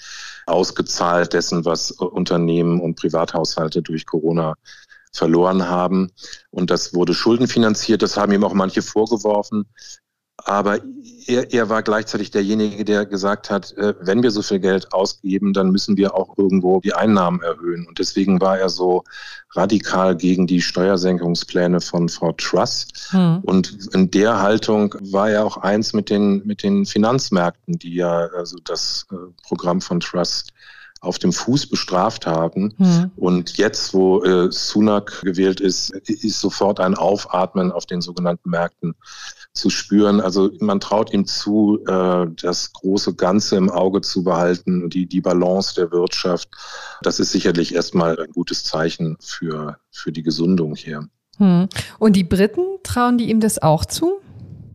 ausgezahlt 0.47 1.33
dessen, 1.33 1.65
was 1.65 1.93
Unternehmen 1.93 2.81
und 2.81 2.97
Privathaushalte 2.97 3.83
durch 3.83 4.05
Corona 4.05 4.55
verloren 5.13 5.69
haben. 5.69 6.11
Und 6.51 6.71
das 6.71 6.93
wurde 6.93 7.15
schuldenfinanziert. 7.15 8.03
Das 8.03 8.17
haben 8.17 8.33
ihm 8.33 8.43
auch 8.43 8.53
manche 8.53 8.83
vorgeworfen. 8.83 9.67
Aber 10.45 10.81
er, 11.27 11.53
er 11.53 11.69
war 11.69 11.83
gleichzeitig 11.83 12.31
derjenige, 12.31 12.85
der 12.85 13.07
gesagt 13.07 13.51
hat, 13.51 13.73
äh, 13.73 13.95
wenn 14.01 14.23
wir 14.23 14.31
so 14.31 14.43
viel 14.43 14.61
Geld 14.61 14.93
ausgeben, 14.93 15.53
dann 15.53 15.71
müssen 15.71 15.97
wir 15.97 16.15
auch 16.15 16.37
irgendwo 16.37 16.81
die 16.81 16.93
Einnahmen 16.93 17.43
erhöhen. 17.43 17.87
Und 17.87 17.99
deswegen 17.99 18.41
war 18.41 18.59
er 18.59 18.69
so 18.69 19.03
radikal 19.55 20.15
gegen 20.15 20.47
die 20.47 20.61
Steuersenkungspläne 20.61 21.81
von 21.81 22.09
Frau 22.09 22.33
Truss. 22.33 22.87
Hm. 23.11 23.41
Und 23.43 23.89
in 23.95 24.11
der 24.11 24.41
Haltung 24.41 24.95
war 25.01 25.31
er 25.31 25.45
auch 25.45 25.57
eins 25.57 25.93
mit 25.93 26.11
den, 26.11 26.47
mit 26.47 26.63
den 26.63 26.87
Finanzmärkten, 26.87 27.79
die 27.79 27.95
ja 27.95 28.29
also 28.37 28.59
das 28.63 29.07
äh, 29.11 29.17
Programm 29.43 29.81
von 29.81 30.01
Truss 30.01 30.45
auf 31.01 31.19
dem 31.19 31.33
Fuß 31.33 31.69
bestraft 31.69 32.27
haben. 32.27 32.75
Mhm. 32.79 33.11
Und 33.17 33.59
jetzt, 33.59 33.93
wo 33.95 34.23
äh, 34.25 34.51
Sunak 34.51 35.21
gewählt 35.23 35.61
ist, 35.61 35.91
ist 35.91 36.41
sofort 36.41 36.81
ein 36.81 36.95
Aufatmen 36.95 37.71
auf 37.71 37.87
den 37.87 38.01
sogenannten 38.01 38.51
Märkten 38.51 38.95
zu 39.57 39.71
spüren. 39.71 40.21
Also 40.21 40.51
man 40.61 40.81
traut 40.81 41.13
ihm 41.13 41.27
zu, 41.27 41.81
äh, 41.87 42.27
das 42.41 42.73
große 42.73 43.15
Ganze 43.15 43.57
im 43.57 43.71
Auge 43.71 44.01
zu 44.01 44.25
behalten, 44.25 44.91
die, 44.91 45.07
die 45.07 45.21
Balance 45.21 45.75
der 45.75 45.91
Wirtschaft. 45.91 46.49
Das 47.03 47.19
ist 47.21 47.33
sicherlich 47.33 47.75
erstmal 47.75 48.19
ein 48.19 48.31
gutes 48.33 48.65
Zeichen 48.65 49.17
für, 49.21 49.79
für 49.91 50.13
die 50.13 50.23
Gesundung 50.23 50.75
hier. 50.75 51.09
Hm. 51.39 51.69
Und 51.99 52.17
die 52.17 52.25
Briten 52.25 52.63
trauen 52.83 53.19
die 53.19 53.31
ihm 53.31 53.41
das 53.41 53.61
auch 53.61 53.85
zu? 53.85 54.21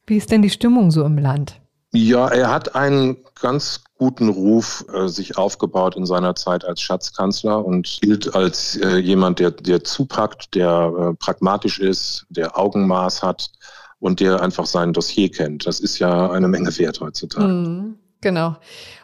Wie 0.05 0.17
ist 0.17 0.31
denn 0.31 0.41
die 0.41 0.49
Stimmung 0.49 0.91
so 0.91 1.03
im 1.03 1.17
Land? 1.17 1.61
Ja, 1.93 2.29
er 2.29 2.49
hat 2.49 2.75
einen 2.75 3.17
ganz 3.39 3.83
guten 3.97 4.29
Ruf 4.29 4.85
äh, 4.93 5.07
sich 5.07 5.37
aufgebaut 5.37 5.97
in 5.97 6.05
seiner 6.05 6.35
Zeit 6.35 6.63
als 6.63 6.81
Schatzkanzler 6.81 7.63
und 7.65 7.99
gilt 8.01 8.33
als 8.33 8.77
äh, 8.77 8.97
jemand, 8.97 9.39
der, 9.39 9.51
der 9.51 9.83
zupackt, 9.83 10.55
der 10.55 10.93
äh, 10.97 11.13
pragmatisch 11.15 11.79
ist, 11.79 12.25
der 12.29 12.57
Augenmaß 12.57 13.23
hat 13.23 13.51
und 14.01 14.19
der 14.19 14.41
einfach 14.41 14.65
sein 14.65 14.91
Dossier 14.91 15.31
kennt. 15.31 15.65
Das 15.65 15.79
ist 15.79 15.99
ja 15.99 16.29
eine 16.31 16.49
Menge 16.49 16.77
wert 16.77 16.99
heutzutage. 16.99 17.47
Mhm, 17.47 17.95
genau. 18.19 18.57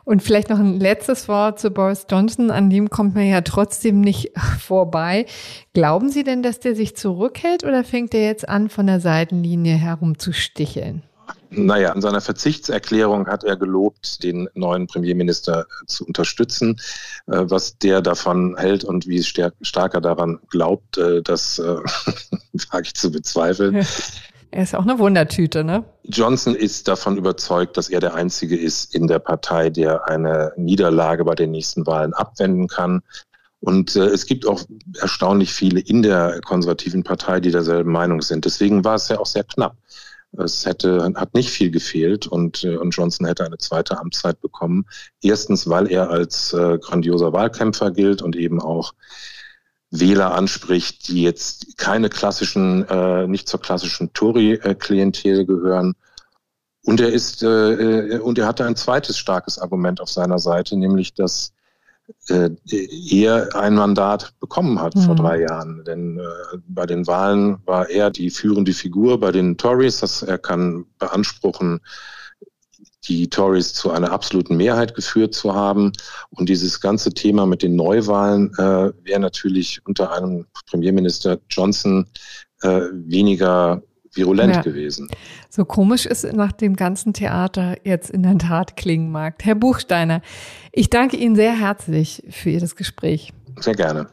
Und 0.04 0.24
vielleicht 0.24 0.50
noch 0.50 0.60
ein 0.60 0.80
letztes 0.80 1.28
Wort 1.28 1.60
zu 1.60 1.72
Boris 1.72 2.08
Johnson, 2.10 2.52
an 2.52 2.70
dem 2.70 2.90
kommt 2.90 3.16
man 3.16 3.28
ja 3.28 3.42
trotzdem 3.42 4.02
nicht 4.02 4.32
vorbei. 4.60 5.26
Glauben 5.74 6.10
Sie 6.10 6.24
denn, 6.24 6.44
dass 6.44 6.60
der 6.60 6.76
sich 6.76 6.98
zurückhält 6.98 7.64
oder 7.64 7.84
fängt 7.84 8.14
er 8.14 8.26
jetzt 8.26 8.50
an, 8.50 8.70
von 8.70 8.88
der 8.88 9.00
Seitenlinie 9.00 9.76
herum 9.76 10.18
zu 10.18 10.34
sticheln? 10.34 11.04
Naja, 11.50 11.94
in 11.94 12.02
seiner 12.02 12.22
Verzichtserklärung 12.22 13.28
hat 13.28 13.44
er 13.44 13.56
gelobt, 13.56 14.22
den 14.24 14.50
neuen 14.54 14.88
Premierminister 14.88 15.66
zu 15.86 16.06
unterstützen. 16.06 16.80
Äh, 17.28 17.44
was 17.46 17.78
der 17.78 18.02
davon 18.02 18.56
hält 18.58 18.84
und 18.84 19.08
wie 19.08 19.24
stark 19.24 19.94
er 19.94 20.02
daran 20.02 20.40
glaubt, 20.50 20.98
äh, 20.98 21.22
das 21.22 21.60
äh, 21.60 21.64
wage 22.72 22.88
ich 22.88 22.94
zu 22.96 23.12
bezweifeln. 23.12 23.86
Er 24.52 24.64
ist 24.64 24.76
auch 24.76 24.84
eine 24.84 24.98
Wundertüte, 25.00 25.64
ne? 25.64 25.84
Johnson 26.04 26.56
ist 26.56 26.88
davon 26.88 27.18
überzeugt, 27.18 27.78
dass 27.78 27.90
er 27.90 28.00
der 28.00 28.16
Einzige 28.16 28.58
ist 28.58 28.96
in 28.96 29.08
der 29.08 29.20
Partei, 29.20 29.70
der 29.70 30.08
eine 30.08 30.54
Niederlage 30.56 31.26
bei 31.26 31.36
den 31.36 31.52
nächsten 31.52 31.86
Wahlen 31.86 32.14
abwenden 32.14 32.68
kann. 32.68 33.02
Und 33.60 33.96
äh, 33.96 34.06
es 34.06 34.26
gibt 34.26 34.46
auch 34.46 34.62
erstaunlich 35.00 35.54
viele 35.54 35.80
in 35.80 36.02
der 36.02 36.42
konservativen 36.42 37.04
Partei, 37.04 37.40
die 37.40 37.52
derselben 37.52 37.92
Meinung 37.92 38.22
sind. 38.22 38.46
Deswegen 38.46 38.86
war 38.86 38.96
es 38.96 39.10
ja 39.10 39.20
auch 39.20 39.26
sehr 39.26 39.44
knapp. 39.44 39.76
Es 40.38 40.66
hätte, 40.66 41.12
hat 41.16 41.34
nicht 41.34 41.50
viel 41.50 41.72
gefehlt 41.72 42.28
und, 42.28 42.64
äh, 42.64 42.78
und 42.78 42.92
Johnson 42.92 43.26
hätte 43.26 43.46
eine 43.46 43.58
zweite 43.58 44.00
Amtszeit 44.00 44.40
bekommen. 44.42 44.86
Erstens, 45.22 45.68
weil 45.68 45.92
er 45.92 46.10
als 46.10 46.54
äh, 46.54 46.78
grandioser 46.78 47.34
Wahlkämpfer 47.34 47.92
gilt 47.92 48.22
und 48.22 48.36
eben 48.36 48.62
auch 48.62 48.94
Wähler 49.90 50.34
anspricht, 50.34 51.08
die 51.08 51.24
jetzt 51.24 51.78
keine 51.78 52.10
klassischen, 52.10 52.88
äh, 52.90 53.28
nicht 53.28 53.48
zur 53.48 53.62
klassischen 53.62 54.12
Tory-Klientel 54.14 55.46
gehören. 55.46 55.94
Und 56.84 57.00
er 57.00 57.10
ist, 57.10 57.44
äh, 57.44 57.48
äh, 57.48 58.20
und 58.20 58.38
er 58.38 58.48
hatte 58.48 58.66
ein 58.66 58.76
zweites 58.76 59.18
starkes 59.18 59.60
Argument 59.60 60.02
auf 60.02 60.10
seiner 60.10 60.40
Seite, 60.40 60.78
nämlich, 60.78 61.14
dass 61.14 61.54
äh, 62.30 62.50
er 63.12 63.56
ein 63.56 63.76
Mandat 63.76 64.34
bekommen 64.40 64.82
hat 64.82 64.96
mhm. 64.96 65.02
vor 65.02 65.16
drei 65.16 65.42
Jahren. 65.42 65.84
Denn 65.86 66.20
äh, 66.20 66.58
bei 66.68 66.86
den 66.86 67.08
Wahlen 67.08 67.58
war 67.66 67.90
er 67.90 68.10
die 68.10 68.30
führende 68.30 68.74
Figur 68.74 69.20
bei 69.20 69.32
den 69.32 69.58
Tories. 69.58 70.00
dass 70.00 70.22
er 70.22 70.38
kann 70.38 70.86
beanspruchen, 70.98 71.82
die 73.08 73.30
Tories 73.30 73.74
zu 73.74 73.92
einer 73.92 74.12
absoluten 74.12 74.58
Mehrheit 74.58 74.96
geführt 74.96 75.34
zu 75.34 75.54
haben. 75.54 75.92
Und 76.30 76.50
dieses 76.50 76.82
ganze 76.82 77.12
Thema 77.12 77.46
mit 77.46 77.64
den 77.64 77.76
Neuwahlen 77.76 78.52
äh, 78.58 78.92
wäre 79.04 79.20
natürlich 79.20 79.82
unter 79.86 80.12
einem 80.12 80.46
Premierminister 80.70 81.40
Johnson 81.50 82.06
äh, 82.62 82.82
weniger 82.92 83.82
virulent 84.14 84.56
ja. 84.56 84.62
gewesen. 84.62 85.10
So 85.50 85.64
komisch 85.64 86.06
es 86.06 86.24
nach 86.24 86.52
dem 86.52 86.76
ganzen 86.76 87.14
Theater 87.14 87.78
jetzt 87.84 88.10
in 88.10 88.24
der 88.24 88.38
Tat 88.38 88.76
klingen 88.76 89.12
mag. 89.12 89.36
Herr 89.44 89.56
Buchsteiner, 89.56 90.22
ich 90.72 90.90
danke 90.90 91.18
Ihnen 91.18 91.36
sehr 91.36 91.58
herzlich 91.58 92.24
für 92.30 92.50
Ihr 92.50 92.68
Gespräch. 92.76 93.32
Sehr 93.60 93.76
gerne. 93.76 94.08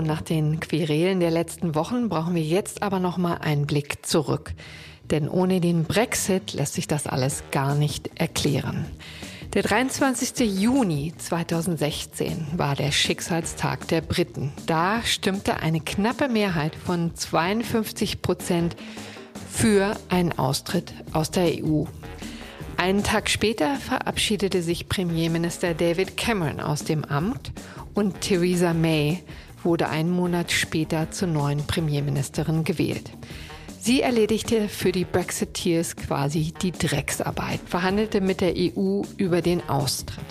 So, 0.00 0.06
nach 0.06 0.22
den 0.22 0.60
Querelen 0.60 1.20
der 1.20 1.30
letzten 1.30 1.74
Wochen 1.74 2.08
brauchen 2.08 2.34
wir 2.34 2.42
jetzt 2.42 2.82
aber 2.82 3.00
noch 3.00 3.18
mal 3.18 3.34
einen 3.34 3.66
Blick 3.66 4.06
zurück. 4.06 4.54
Denn 5.10 5.28
ohne 5.28 5.60
den 5.60 5.84
Brexit 5.84 6.54
lässt 6.54 6.72
sich 6.72 6.88
das 6.88 7.06
alles 7.06 7.42
gar 7.50 7.74
nicht 7.74 8.10
erklären. 8.14 8.86
Der 9.52 9.62
23. 9.62 10.58
Juni 10.58 11.12
2016 11.18 12.46
war 12.56 12.76
der 12.76 12.92
Schicksalstag 12.92 13.88
der 13.88 14.00
Briten. 14.00 14.52
Da 14.64 15.02
stimmte 15.02 15.56
eine 15.56 15.80
knappe 15.80 16.28
Mehrheit 16.30 16.74
von 16.74 17.14
52 17.14 18.22
Prozent 18.22 18.76
für 19.50 19.94
einen 20.08 20.32
Austritt 20.38 20.94
aus 21.12 21.30
der 21.30 21.62
EU. 21.62 21.84
Einen 22.78 23.02
Tag 23.02 23.28
später 23.28 23.76
verabschiedete 23.76 24.62
sich 24.62 24.88
Premierminister 24.88 25.74
David 25.74 26.16
Cameron 26.16 26.60
aus 26.60 26.84
dem 26.84 27.04
Amt 27.04 27.52
und 27.92 28.22
Theresa 28.22 28.72
May 28.72 29.22
wurde 29.64 29.88
einen 29.88 30.10
Monat 30.10 30.52
später 30.52 31.10
zur 31.10 31.28
neuen 31.28 31.66
Premierministerin 31.66 32.64
gewählt. 32.64 33.10
Sie 33.80 34.02
erledigte 34.02 34.68
für 34.68 34.92
die 34.92 35.04
Brexiteers 35.04 35.96
quasi 35.96 36.52
die 36.60 36.72
Drecksarbeit, 36.72 37.60
verhandelte 37.64 38.20
mit 38.20 38.42
der 38.42 38.54
EU 38.56 39.02
über 39.16 39.40
den 39.40 39.66
Austritt. 39.68 40.24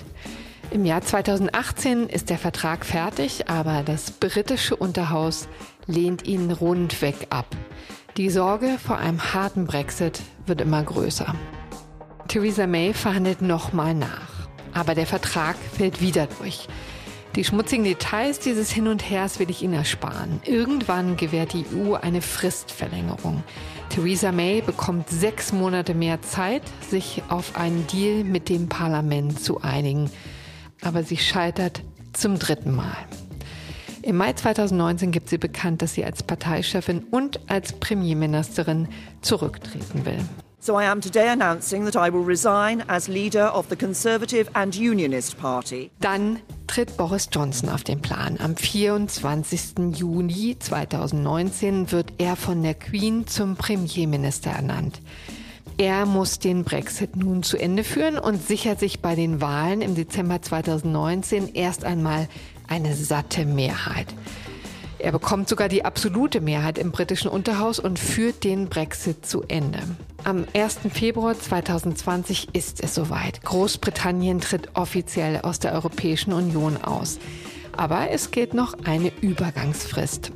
Im 0.71 0.85
Jahr 0.85 1.01
2018 1.01 2.09
ist 2.09 2.29
der 2.29 2.37
Vertrag 2.37 2.85
fertig, 2.85 3.49
aber 3.49 3.81
das 3.83 4.11
britische 4.11 4.75
Unterhaus 4.75 5.47
lehnt 5.87 6.27
ihn 6.27 6.51
rundweg 6.51 7.27
ab. 7.31 7.47
Die 8.17 8.29
Sorge 8.29 8.77
vor 8.77 8.97
einem 8.97 9.33
harten 9.33 9.65
Brexit 9.65 10.21
wird 10.45 10.61
immer 10.61 10.83
größer. 10.83 11.33
Theresa 12.27 12.67
May 12.67 12.93
verhandelt 12.93 13.41
nochmal 13.41 13.95
nach, 13.95 14.47
aber 14.73 14.93
der 14.93 15.07
Vertrag 15.07 15.55
fällt 15.57 16.01
wieder 16.01 16.27
durch. 16.39 16.67
Die 17.39 17.45
schmutzigen 17.45 17.85
Details 17.85 18.39
dieses 18.39 18.69
Hin 18.69 18.89
und 18.89 19.09
Hers 19.09 19.39
will 19.39 19.49
ich 19.49 19.63
Ihnen 19.63 19.75
ersparen. 19.75 20.41
Irgendwann 20.43 21.15
gewährt 21.15 21.53
die 21.53 21.63
EU 21.73 21.93
eine 21.93 22.21
Fristverlängerung. 22.21 23.45
Theresa 23.87 24.33
May 24.33 24.59
bekommt 24.59 25.09
sechs 25.09 25.53
Monate 25.53 25.93
mehr 25.93 26.21
Zeit, 26.21 26.63
sich 26.89 27.23
auf 27.29 27.55
einen 27.55 27.87
Deal 27.87 28.25
mit 28.25 28.49
dem 28.49 28.67
Parlament 28.67 29.41
zu 29.41 29.61
einigen. 29.61 30.11
Aber 30.81 31.03
sie 31.03 31.15
scheitert 31.15 31.81
zum 32.11 32.39
dritten 32.39 32.75
Mal. 32.75 32.97
Im 34.01 34.17
Mai 34.17 34.33
2019 34.33 35.11
gibt 35.11 35.29
sie 35.29 35.37
bekannt, 35.37 35.81
dass 35.81 35.93
sie 35.93 36.03
als 36.03 36.23
Parteichefin 36.23 37.05
und 37.09 37.39
als 37.49 37.71
Premierministerin 37.71 38.89
zurücktreten 39.21 40.05
will. 40.05 40.19
So 40.59 40.77
I 40.77 40.83
am 40.83 40.99
today 40.99 41.29
announcing 41.29 41.85
that 41.89 41.95
I 41.95 42.11
will 42.11 42.25
resign 42.25 42.83
as 42.89 43.07
leader 43.07 43.55
of 43.55 43.67
the 43.69 43.77
Conservative 43.77 44.49
and 44.55 44.75
Unionist 44.75 45.39
Party. 45.39 45.89
Dann 46.01 46.41
tritt 46.69 46.97
Boris 46.97 47.29
Johnson 47.31 47.67
auf 47.69 47.83
den 47.83 47.99
Plan. 47.99 48.37
Am 48.39 48.55
24. 48.55 49.95
Juni 49.95 50.55
2019 50.59 51.91
wird 51.91 52.13
er 52.19 52.35
von 52.35 52.61
der 52.61 52.75
Queen 52.75 53.25
zum 53.25 53.55
Premierminister 53.55 54.51
ernannt. 54.51 55.01
Er 55.79 56.05
muss 56.05 56.37
den 56.37 56.63
Brexit 56.63 57.15
nun 57.15 57.41
zu 57.41 57.57
Ende 57.57 57.83
führen 57.83 58.19
und 58.19 58.47
sichert 58.47 58.79
sich 58.79 58.99
bei 58.99 59.15
den 59.15 59.41
Wahlen 59.41 59.81
im 59.81 59.95
Dezember 59.95 60.43
2019 60.43 61.55
erst 61.55 61.85
einmal 61.85 62.27
eine 62.67 62.93
satte 62.95 63.45
Mehrheit. 63.45 64.13
Er 64.99 65.13
bekommt 65.13 65.47
sogar 65.47 65.69
die 65.69 65.85
absolute 65.85 66.41
Mehrheit 66.41 66.77
im 66.77 66.91
britischen 66.91 67.29
Unterhaus 67.29 67.79
und 67.79 67.97
führt 67.97 68.43
den 68.43 68.67
Brexit 68.67 69.25
zu 69.25 69.43
Ende. 69.47 69.79
Am 70.25 70.45
1. 70.53 70.79
Februar 70.91 71.39
2020 71.39 72.53
ist 72.53 72.83
es 72.83 72.95
soweit. 72.95 73.41
Großbritannien 73.43 74.41
tritt 74.41 74.75
offiziell 74.75 75.39
aus 75.41 75.59
der 75.59 75.71
Europäischen 75.73 76.33
Union 76.33 76.75
aus. 76.75 77.17
Aber 77.77 78.11
es 78.11 78.31
gilt 78.31 78.53
noch 78.53 78.73
eine 78.83 79.13
Übergangsfrist. 79.21 80.33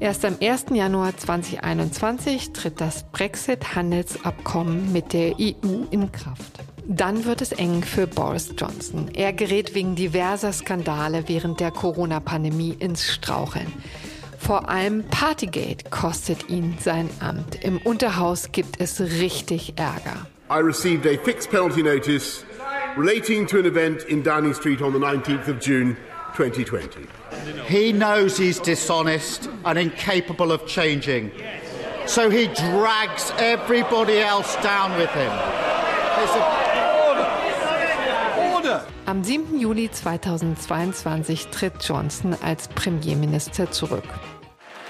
Erst 0.00 0.24
am 0.24 0.36
1. 0.40 0.66
Januar 0.72 1.14
2021 1.14 2.54
tritt 2.54 2.80
das 2.80 3.04
Brexit-Handelsabkommen 3.12 4.90
mit 4.94 5.12
der 5.12 5.34
EU 5.38 5.84
in 5.90 6.10
Kraft. 6.10 6.52
Dann 6.86 7.24
wird 7.24 7.42
es 7.42 7.52
eng 7.52 7.82
für 7.82 8.06
Boris 8.06 8.54
Johnson. 8.56 9.08
Er 9.14 9.32
gerät 9.32 9.74
wegen 9.74 9.94
diverser 9.94 10.52
Skandale 10.52 11.24
während 11.26 11.60
der 11.60 11.70
Corona-Pandemie 11.70 12.76
ins 12.78 13.06
Straucheln. 13.06 13.72
Vor 14.38 14.68
allem 14.68 15.04
Partygate 15.04 15.90
kostet 15.90 16.48
ihn 16.48 16.76
sein 16.80 17.08
Amt. 17.20 17.62
Im 17.62 17.78
Unterhaus 17.78 18.52
gibt 18.52 18.80
es 18.80 19.00
richtig 19.00 19.74
Ärger. 19.76 20.26
I 20.50 20.58
received 20.58 21.06
a 21.06 21.16
fixed 21.22 21.50
penalty 21.50 21.82
notice 21.82 22.44
relating 22.96 23.46
to 23.46 23.58
an 23.58 23.66
event 23.66 24.02
in 24.04 24.22
Downing 24.22 24.54
Street 24.54 24.82
on 24.82 24.92
the 24.92 24.98
19th 24.98 25.48
of 25.48 25.60
June 25.60 25.96
2020. 26.36 27.06
He 27.68 27.92
knows 27.92 28.36
he's 28.36 28.60
dishonest 28.60 29.48
and 29.64 29.78
incapable 29.78 30.50
of 30.50 30.66
changing. 30.66 31.30
So 32.06 32.30
he 32.30 32.48
drags 32.48 33.32
everybody 33.38 34.18
else 34.18 34.56
down 34.62 34.98
with 34.98 35.10
him. 35.10 35.30
Am 39.30 39.46
7. 39.46 39.60
Juli 39.60 39.88
2022 39.88 41.48
tritt 41.52 41.74
Johnson 41.84 42.34
als 42.42 42.66
Premierminister 42.66 43.70
zurück. 43.70 44.02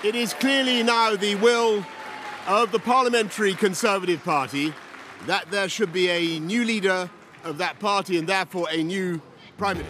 It 0.03 0.15
is 0.15 0.35
clearly 0.39 0.83
now 0.83 1.15
the 1.21 1.37
will 1.43 1.85
of 2.49 2.71
the 2.73 2.79
Parliamentary 2.79 3.53
Conservative 3.53 4.21
Party 4.25 4.73
that 5.27 5.45
there 5.51 5.69
should 5.69 5.93
be 5.93 6.09
a 6.09 6.41
new 6.41 6.63
leader 6.65 7.11
of 7.45 7.59
that 7.59 7.79
party 7.81 8.17
and 8.17 8.27
therefore 8.27 8.67
a 8.73 8.83
new 8.83 9.21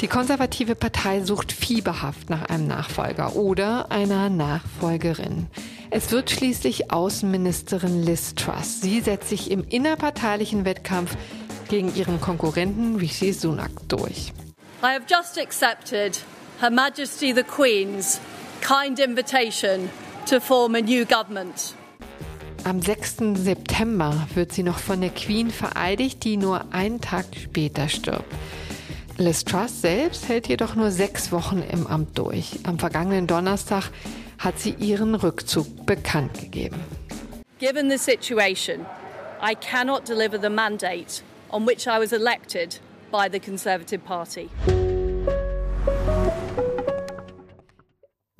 die 0.00 0.08
konservative 0.08 0.74
Partei 0.74 1.22
sucht 1.22 1.52
fieberhaft 1.52 2.28
nach 2.28 2.46
einem 2.46 2.66
Nachfolger 2.66 3.36
oder 3.36 3.92
einer 3.92 4.30
Nachfolgerin. 4.30 5.46
Es 5.90 6.10
wird 6.10 6.28
schließlich 6.28 6.90
Außenministerin 6.90 8.02
Liz 8.02 8.34
Truss. 8.34 8.80
Sie 8.80 9.00
setzt 9.00 9.28
sich 9.28 9.48
im 9.48 9.62
innerparteilichen 9.62 10.64
Wettkampf 10.64 11.16
gegen 11.68 11.94
ihren 11.94 12.20
Konkurrenten 12.20 12.96
Rishi 12.96 13.32
Sunak 13.32 13.70
durch. 13.86 14.32
I 14.82 14.94
have 14.94 15.06
just 15.06 15.36
accepted 15.36 16.18
Her 16.60 16.70
Majesty 16.70 17.32
the 17.32 17.42
Queen's 17.42 18.18
kind 18.62 18.98
invitation 18.98 19.90
to 20.24 20.40
form 20.40 20.74
a 20.74 20.80
new 20.80 21.04
government. 21.04 21.74
Am 22.64 22.80
6. 22.80 23.16
September 23.34 24.26
wird 24.32 24.52
sie 24.52 24.62
noch 24.62 24.78
von 24.78 25.02
der 25.02 25.10
Queen 25.10 25.50
vereidigt, 25.50 26.24
die 26.24 26.38
nur 26.38 26.64
einen 26.72 27.02
Tag 27.02 27.26
später 27.36 27.90
stirbt. 27.90 28.24
Liz 29.18 29.44
Truss 29.44 29.82
selbst 29.82 30.30
hält 30.30 30.48
jedoch 30.48 30.74
nur 30.76 30.90
sechs 30.90 31.30
Wochen 31.30 31.62
im 31.70 31.86
Amt 31.86 32.16
durch. 32.16 32.60
Am 32.62 32.78
vergangenen 32.78 33.26
Donnerstag 33.26 33.90
hat 34.38 34.58
sie 34.58 34.74
ihren 34.78 35.14
Rückzug 35.14 35.84
bekannt 35.84 36.40
gegeben. 36.40 36.80
Given 37.58 37.90
the 37.90 37.98
situation, 37.98 38.86
I 39.42 39.54
cannot 39.54 40.08
deliver 40.08 40.40
the 40.40 40.48
mandate 40.48 41.22
on 41.50 41.66
which 41.66 41.86
I 41.86 41.98
was 42.00 42.12
elected 42.12 42.80
by 43.10 43.28
the 43.30 43.40
Conservative 43.40 44.00
Party. 44.00 44.48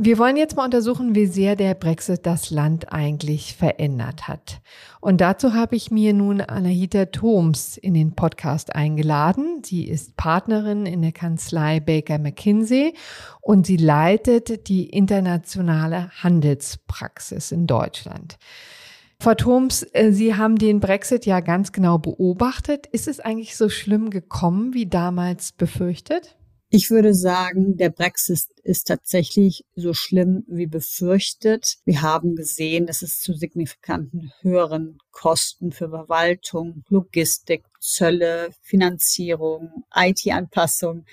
Wir 0.03 0.17
wollen 0.17 0.39
jetzt 0.39 0.57
mal 0.57 0.65
untersuchen, 0.65 1.15
wie 1.15 1.27
sehr 1.27 1.57
der 1.57 1.75
Brexit 1.75 2.25
das 2.25 2.51
Land 2.51 2.91
eigentlich 2.91 3.55
verändert 3.55 4.29
hat. 4.29 4.63
Und 5.03 5.21
dazu 5.21 5.53
habe 5.53 5.77
ich 5.77 5.91
mir 5.91 6.15
nun 6.15 6.41
Anahita 6.41 7.05
Thoms 7.05 7.77
in 7.77 7.93
den 7.93 8.17
Podcast 8.17 8.75
eingeladen. 8.75 9.61
Sie 9.63 9.87
ist 9.87 10.17
Partnerin 10.17 10.87
in 10.87 11.03
der 11.03 11.13
Kanzlei 11.13 11.81
Baker 11.81 12.19
McKinsey 12.19 12.95
und 13.43 13.67
sie 13.67 13.77
leitet 13.77 14.69
die 14.69 14.89
internationale 14.89 16.11
Handelspraxis 16.23 17.53
in 17.53 17.67
Deutschland. 17.67 18.39
Frau 19.23 19.35
Thoms, 19.35 19.87
äh, 19.93 20.13
Sie 20.13 20.35
haben 20.35 20.57
den 20.57 20.81
Brexit 20.81 21.27
ja 21.27 21.41
ganz 21.41 21.73
genau 21.73 21.99
beobachtet. 21.99 22.87
Ist 22.87 23.07
es 23.07 23.21
eigentlich 23.21 23.55
so 23.55 23.69
schlimm 23.69 24.09
gekommen 24.09 24.73
wie 24.73 24.87
damals 24.87 25.53
befürchtet? 25.53 26.39
Ich 26.71 26.91
würde 26.91 27.13
sagen, 27.13 27.77
der 27.77 27.91
Brexit 27.91 28.47
ist 28.63 28.87
tatsächlich 28.87 29.67
so 29.77 29.93
schlimm 29.93 30.45
wie 30.47 30.67
befürchtet. 30.67 31.77
Wir 31.85 32.01
haben 32.01 32.35
gesehen, 32.35 32.87
dass 32.87 33.03
es 33.03 33.21
zu 33.21 33.35
signifikanten 33.35 34.33
höheren 34.41 34.97
Kosten 35.11 35.71
für 35.71 35.91
Verwaltung, 35.91 36.85
Logistik, 36.89 37.65
Zölle, 37.79 38.49
Finanzierung, 38.63 39.85
IT-Anpassung, 39.95 41.05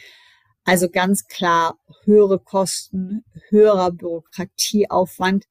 also 0.63 0.87
ganz 0.89 1.27
klar 1.27 1.77
höhere 2.03 2.39
Kosten, 2.39 3.25
höherer 3.49 3.91
Bürokratieaufwand. 3.91 5.45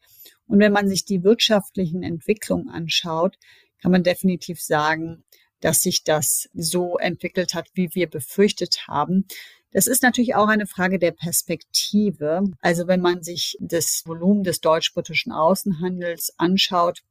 Und 0.47 0.59
wenn 0.61 0.73
man 0.73 0.89
sich 0.89 1.05
die 1.05 1.23
wirtschaftlichen 1.23 2.03
Entwicklungen 2.03 2.69
anschaut, 2.69 3.37
kann 3.83 3.93
man 3.93 4.03
definitiv 4.03 4.61
sagen, 4.61 5.25
dass 5.61 5.83
sich 5.83 6.05
das 6.05 6.49
so 6.55 6.99
entwickelt 6.99 7.55
hat, 7.55 7.69
wie 7.75 7.95
wir 7.95 8.09
befürchtet 8.09 8.87
haben. 8.87 9.27
Das 9.73 9.87
ist 9.87 10.03
natürlich 10.03 10.35
auch 10.35 10.49
eine 10.49 10.67
Frage 10.67 10.99
der 10.99 11.13
Perspektive. 11.13 12.45
Also 12.61 12.87
wenn 12.87 13.01
man 13.01 13.23
sich 13.23 13.57
das 13.61 14.03
Volumen 14.07 14.45
des 14.45 14.61
deutsch-britischen 14.61 15.33
Außenhandels 15.33 16.35
anschaut, 16.37 17.03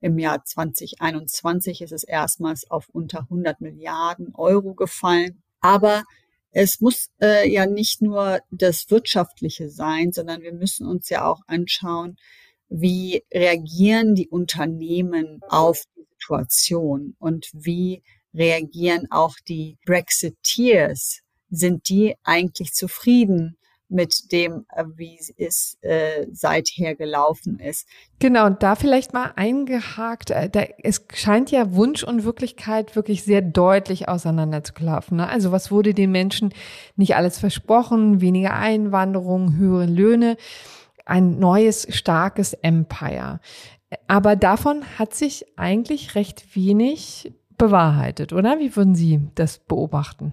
im 0.00 0.18
Jahr 0.18 0.44
2021 0.44 1.82
ist 1.82 1.92
es 1.92 2.04
erstmals 2.04 2.70
auf 2.70 2.88
unter 2.88 3.20
100 3.22 3.60
Milliarden 3.60 4.34
Euro 4.34 4.74
gefallen. 4.74 5.42
Aber 5.60 6.04
es 6.50 6.80
muss 6.80 7.10
äh, 7.20 7.48
ja 7.48 7.66
nicht 7.66 8.00
nur 8.00 8.40
das 8.50 8.90
Wirtschaftliche 8.90 9.68
sein, 9.70 10.12
sondern 10.12 10.42
wir 10.42 10.52
müssen 10.52 10.86
uns 10.86 11.08
ja 11.08 11.26
auch 11.26 11.42
anschauen, 11.46 12.16
wie 12.68 13.22
reagieren 13.32 14.14
die 14.14 14.28
Unternehmen 14.28 15.40
auf 15.48 15.82
die 15.96 16.06
Situation 16.18 17.14
und 17.18 17.48
wie 17.52 18.02
reagieren 18.34 19.06
auch 19.10 19.34
die 19.48 19.78
Brexiteers 19.84 21.20
sind 21.50 21.88
die 21.88 22.14
eigentlich 22.24 22.72
zufrieden 22.74 23.56
mit 23.88 24.32
dem, 24.32 24.66
äh, 24.74 24.84
wie 24.96 25.18
es 25.38 25.78
äh, 25.80 26.26
seither 26.30 26.94
gelaufen 26.94 27.58
ist. 27.58 27.86
Genau, 28.18 28.46
und 28.46 28.62
da 28.62 28.74
vielleicht 28.74 29.14
mal 29.14 29.32
eingehakt, 29.36 30.30
äh, 30.30 30.50
da, 30.50 30.64
es 30.82 31.06
scheint 31.14 31.50
ja 31.50 31.74
Wunsch 31.74 32.04
und 32.04 32.24
Wirklichkeit 32.24 32.96
wirklich 32.96 33.24
sehr 33.24 33.40
deutlich 33.40 34.08
auseinanderzuklaffen. 34.08 35.16
Ne? 35.16 35.28
Also 35.28 35.52
was 35.52 35.70
wurde 35.70 35.94
den 35.94 36.12
Menschen 36.12 36.52
nicht 36.96 37.16
alles 37.16 37.38
versprochen? 37.38 38.20
Weniger 38.20 38.54
Einwanderung, 38.54 39.56
höhere 39.56 39.86
Löhne, 39.86 40.36
ein 41.08 41.38
neues, 41.38 41.86
starkes 41.90 42.52
Empire. 42.52 43.40
Aber 44.06 44.36
davon 44.36 44.84
hat 44.98 45.14
sich 45.14 45.46
eigentlich 45.56 46.14
recht 46.14 46.54
wenig 46.54 47.32
bewahrheitet, 47.56 48.32
oder? 48.32 48.58
Wie 48.58 48.76
würden 48.76 48.94
Sie 48.94 49.20
das 49.34 49.58
beobachten? 49.58 50.32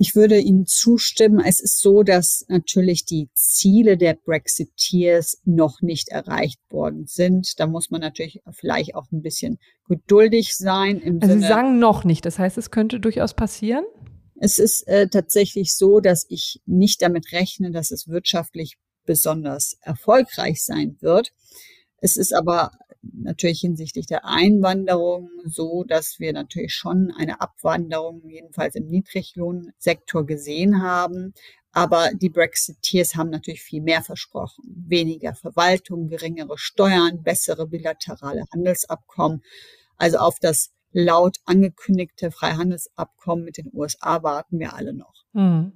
Ich 0.00 0.14
würde 0.14 0.38
Ihnen 0.38 0.64
zustimmen. 0.66 1.42
Es 1.44 1.60
ist 1.60 1.80
so, 1.80 2.04
dass 2.04 2.44
natürlich 2.48 3.04
die 3.04 3.28
Ziele 3.34 3.96
der 3.96 4.14
Brexiteers 4.14 5.40
noch 5.44 5.80
nicht 5.82 6.10
erreicht 6.10 6.60
worden 6.70 7.06
sind. 7.06 7.58
Da 7.58 7.66
muss 7.66 7.90
man 7.90 8.00
natürlich 8.00 8.40
vielleicht 8.52 8.94
auch 8.94 9.10
ein 9.10 9.22
bisschen 9.22 9.58
geduldig 9.88 10.54
sein. 10.54 11.00
Im 11.00 11.16
also 11.20 11.32
Sinne, 11.32 11.40
Sie 11.40 11.48
sagen 11.48 11.80
noch 11.80 12.04
nicht. 12.04 12.24
Das 12.24 12.38
heißt, 12.38 12.58
es 12.58 12.70
könnte 12.70 13.00
durchaus 13.00 13.34
passieren? 13.34 13.84
Es 14.36 14.60
ist 14.60 14.86
äh, 14.86 15.08
tatsächlich 15.08 15.74
so, 15.74 15.98
dass 15.98 16.24
ich 16.28 16.62
nicht 16.64 17.02
damit 17.02 17.32
rechne, 17.32 17.72
dass 17.72 17.90
es 17.90 18.06
wirtschaftlich 18.06 18.76
besonders 19.08 19.78
erfolgreich 19.80 20.62
sein 20.62 20.98
wird. 21.00 21.32
Es 21.96 22.18
ist 22.18 22.34
aber 22.34 22.72
natürlich 23.00 23.60
hinsichtlich 23.60 24.06
der 24.06 24.26
Einwanderung 24.26 25.30
so, 25.46 25.82
dass 25.82 26.18
wir 26.18 26.34
natürlich 26.34 26.74
schon 26.74 27.10
eine 27.16 27.40
Abwanderung, 27.40 28.28
jedenfalls 28.28 28.74
im 28.74 28.86
Niedriglohnsektor 28.86 30.26
gesehen 30.26 30.82
haben. 30.82 31.32
Aber 31.72 32.10
die 32.12 32.28
Brexiteers 32.28 33.14
haben 33.14 33.30
natürlich 33.30 33.62
viel 33.62 33.80
mehr 33.80 34.02
versprochen. 34.02 34.62
Weniger 34.86 35.34
Verwaltung, 35.34 36.08
geringere 36.08 36.58
Steuern, 36.58 37.22
bessere 37.22 37.66
bilaterale 37.66 38.44
Handelsabkommen. 38.52 39.42
Also 39.96 40.18
auf 40.18 40.38
das 40.38 40.70
laut 40.92 41.38
angekündigte 41.46 42.30
Freihandelsabkommen 42.30 43.44
mit 43.44 43.56
den 43.56 43.70
USA 43.72 44.22
warten 44.22 44.58
wir 44.58 44.74
alle 44.74 44.92
noch. 44.92 45.14
Hm. 45.32 45.72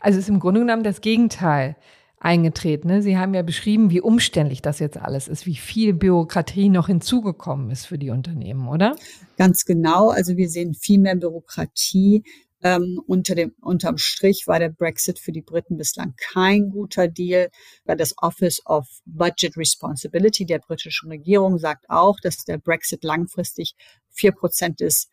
Also 0.00 0.18
ist 0.18 0.28
im 0.28 0.40
Grunde 0.40 0.60
genommen 0.60 0.84
das 0.84 1.00
Gegenteil 1.00 1.76
eingetreten. 2.24 2.88
Ne? 2.88 3.02
Sie 3.02 3.18
haben 3.18 3.34
ja 3.34 3.42
beschrieben, 3.42 3.90
wie 3.90 4.00
umständlich 4.00 4.62
das 4.62 4.78
jetzt 4.78 4.96
alles 4.96 5.28
ist, 5.28 5.46
wie 5.46 5.56
viel 5.56 5.92
Bürokratie 5.92 6.70
noch 6.70 6.86
hinzugekommen 6.86 7.70
ist 7.70 7.86
für 7.86 7.98
die 7.98 8.10
Unternehmen, 8.10 8.66
oder? 8.68 8.96
Ganz 9.36 9.64
genau. 9.64 10.08
Also 10.08 10.36
wir 10.36 10.48
sehen 10.48 10.74
viel 10.74 10.98
mehr 10.98 11.16
Bürokratie. 11.16 12.24
Ähm, 12.62 12.98
unter 13.06 13.34
dem, 13.34 13.52
unterm 13.60 13.98
Strich 13.98 14.46
war 14.46 14.58
der 14.58 14.70
Brexit 14.70 15.18
für 15.18 15.32
die 15.32 15.42
Briten 15.42 15.76
bislang 15.76 16.14
kein 16.16 16.70
guter 16.70 17.08
Deal. 17.08 17.50
Das 17.84 18.14
Office 18.16 18.64
of 18.64 18.88
Budget 19.04 19.58
Responsibility 19.58 20.46
der 20.46 20.60
britischen 20.60 21.10
Regierung 21.10 21.58
sagt 21.58 21.90
auch, 21.90 22.18
dass 22.22 22.38
der 22.44 22.56
Brexit 22.56 23.04
langfristig 23.04 23.74
vier 24.08 24.32
Prozent 24.32 24.80
des 24.80 25.08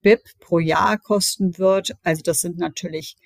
BIP 0.00 0.22
pro 0.40 0.58
Jahr 0.58 0.96
kosten 0.96 1.58
wird. 1.58 1.92
Also 2.02 2.22
das 2.22 2.40
sind 2.40 2.56
natürlich 2.56 3.16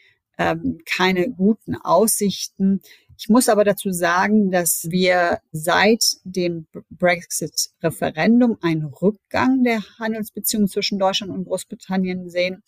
ähm, 0.41 0.79
keine 0.87 1.31
guten 1.31 1.77
Aussichten. 1.77 2.81
Ich 3.19 3.29
muss 3.29 3.51
aber 3.51 3.63
dazu 3.63 3.93
sagen, 3.93 4.51
dass 4.51 4.87
wir 4.89 5.41
seit 5.53 6.03
dem 6.25 6.67
Brexit-Referendum 6.89 8.57
einen 8.63 8.87
Rückgang 8.87 9.63
der 9.65 9.83
Handelsbeziehungen 9.99 10.69
zwischen 10.69 10.99
Deutschland 10.99 11.31
und 11.31 11.45
Großbritannien 11.45 12.31
sehen. 12.31 12.63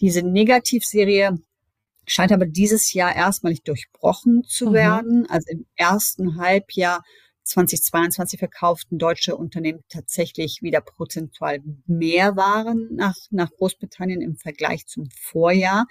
Diese 0.00 0.22
Negativserie 0.22 1.38
scheint 2.06 2.32
aber 2.32 2.46
dieses 2.46 2.94
Jahr 2.94 3.14
erstmalig 3.14 3.62
durchbrochen 3.64 4.42
zu 4.44 4.70
mhm. 4.70 4.72
werden. 4.72 5.26
Also 5.28 5.50
im 5.50 5.66
ersten 5.76 6.38
Halbjahr 6.38 7.02
2022 7.42 8.38
verkauften 8.38 8.96
deutsche 8.98 9.36
Unternehmen 9.36 9.84
tatsächlich 9.90 10.60
wieder 10.62 10.80
prozentual 10.80 11.58
mehr 11.86 12.34
Waren 12.36 12.88
nach, 12.94 13.16
nach 13.30 13.50
Großbritannien 13.50 14.22
im 14.22 14.36
Vergleich 14.36 14.86
zum 14.86 15.10
Vorjahr. 15.10 15.84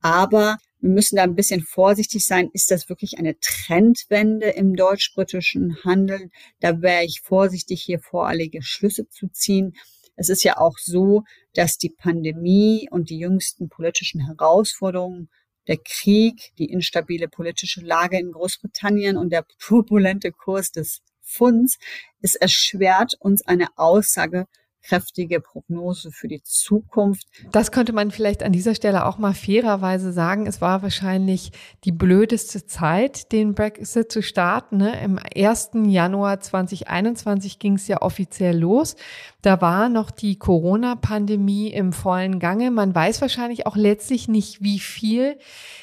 Aber 0.00 0.58
wir 0.82 0.90
müssen 0.90 1.14
da 1.14 1.22
ein 1.22 1.36
bisschen 1.36 1.62
vorsichtig 1.62 2.26
sein. 2.26 2.50
Ist 2.52 2.72
das 2.72 2.88
wirklich 2.88 3.16
eine 3.16 3.38
Trendwende 3.38 4.48
im 4.50 4.74
deutsch-britischen 4.74 5.78
Handel? 5.84 6.28
Da 6.58 6.82
wäre 6.82 7.04
ich 7.04 7.20
vorsichtig, 7.22 7.82
hier 7.82 8.00
voreilige 8.00 8.62
Schlüsse 8.62 9.08
zu 9.08 9.28
ziehen. 9.28 9.76
Es 10.16 10.28
ist 10.28 10.42
ja 10.42 10.58
auch 10.58 10.76
so, 10.78 11.22
dass 11.54 11.78
die 11.78 11.88
Pandemie 11.88 12.88
und 12.90 13.10
die 13.10 13.18
jüngsten 13.18 13.68
politischen 13.68 14.26
Herausforderungen, 14.26 15.30
der 15.68 15.78
Krieg, 15.78 16.52
die 16.58 16.70
instabile 16.72 17.28
politische 17.28 17.80
Lage 17.80 18.18
in 18.18 18.32
Großbritannien 18.32 19.16
und 19.16 19.30
der 19.30 19.46
turbulente 19.60 20.32
Kurs 20.32 20.72
des 20.72 21.00
Funds, 21.20 21.78
es 22.20 22.34
erschwert 22.34 23.14
uns 23.20 23.46
eine 23.46 23.68
Aussage 23.76 24.48
kräftige 24.82 25.40
Prognose 25.40 26.10
für 26.10 26.28
die 26.28 26.42
Zukunft. 26.42 27.26
Das 27.52 27.72
könnte 27.72 27.92
man 27.92 28.10
vielleicht 28.10 28.42
an 28.42 28.52
dieser 28.52 28.74
Stelle 28.74 29.06
auch 29.06 29.18
mal 29.18 29.34
fairerweise 29.34 30.12
sagen. 30.12 30.46
Es 30.46 30.60
war 30.60 30.82
wahrscheinlich 30.82 31.52
die 31.84 31.92
blödeste 31.92 32.66
Zeit, 32.66 33.32
den 33.32 33.54
Brexit 33.54 34.10
zu 34.10 34.22
starten. 34.22 34.78
Ne? 34.78 35.00
Im 35.02 35.18
1. 35.18 35.70
Januar 35.86 36.40
2021 36.40 37.58
ging 37.58 37.74
es 37.74 37.88
ja 37.88 38.02
offiziell 38.02 38.58
los. 38.58 38.96
Da 39.40 39.60
war 39.60 39.88
noch 39.88 40.10
die 40.10 40.38
Corona-Pandemie 40.38 41.68
im 41.68 41.92
vollen 41.92 42.38
Gange. 42.38 42.70
Man 42.70 42.94
weiß 42.94 43.20
wahrscheinlich 43.20 43.66
auch 43.66 43.76
letztlich 43.76 44.28
nicht, 44.28 44.62
wie 44.62 44.78
viel 44.78 45.38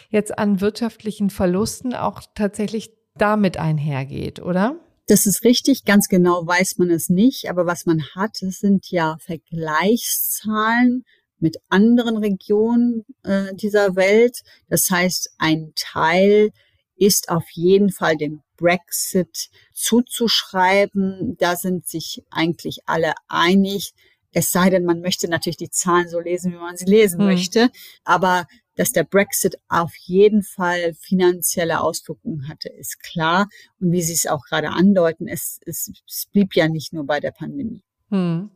jetzt 0.09 0.37
an 0.37 0.61
wirtschaftlichen 0.61 1.29
Verlusten 1.29 1.93
auch 1.93 2.21
tatsächlich 2.35 2.91
damit 3.15 3.57
einhergeht, 3.57 4.41
oder? 4.41 4.75
Das 5.09 5.25
ist 5.25 5.43
richtig, 5.43 5.85
ganz 5.85 6.07
genau 6.07 6.45
weiß 6.45 6.77
man 6.77 6.91
es 6.91 7.09
nicht, 7.09 7.49
aber 7.49 7.65
was 7.65 7.87
man 7.87 8.03
hat, 8.13 8.37
das 8.41 8.59
sind 8.59 8.91
ja 8.91 9.17
Vergleichszahlen 9.17 11.03
mit 11.39 11.57
anderen 11.67 12.15
Regionen 12.15 13.05
äh, 13.23 13.55
dieser 13.55 13.95
Welt. 13.95 14.41
Das 14.67 14.91
heißt, 14.91 15.31
ein 15.39 15.71
Teil 15.75 16.51
ist 16.95 17.29
auf 17.29 17.49
jeden 17.53 17.89
Fall 17.89 18.17
dem 18.17 18.43
Brexit 18.55 19.49
zuzuschreiben. 19.73 21.37
Da 21.39 21.55
sind 21.55 21.87
sich 21.87 22.21
eigentlich 22.29 22.81
alle 22.85 23.13
einig. 23.27 23.93
Es 24.31 24.51
sei 24.51 24.69
denn, 24.69 24.85
man 24.85 25.01
möchte 25.01 25.27
natürlich 25.27 25.57
die 25.57 25.71
Zahlen 25.71 26.07
so 26.07 26.19
lesen, 26.19 26.51
wie 26.51 26.57
man 26.57 26.77
sie 26.77 26.85
lesen 26.85 27.21
hm. 27.21 27.25
möchte. 27.25 27.71
Aber 28.03 28.45
dass 28.79 28.93
der 28.93 29.03
Brexit 29.03 29.57
auf 29.67 29.93
jeden 29.97 30.41
Fall 30.41 30.93
finanzielle 30.93 31.81
Auswirkungen 31.81 32.47
hatte, 32.47 32.69
ist 32.69 33.03
klar. 33.03 33.49
Und 33.81 33.91
wie 33.91 34.01
Sie 34.01 34.13
es 34.13 34.25
auch 34.25 34.45
gerade 34.45 34.69
andeuten, 34.69 35.27
es, 35.27 35.59
es, 35.65 35.91
es 36.07 36.27
blieb 36.31 36.55
ja 36.55 36.69
nicht 36.69 36.93
nur 36.93 37.05
bei 37.05 37.19
der 37.19 37.31
Pandemie. 37.31 37.83
Hm. 38.07 38.49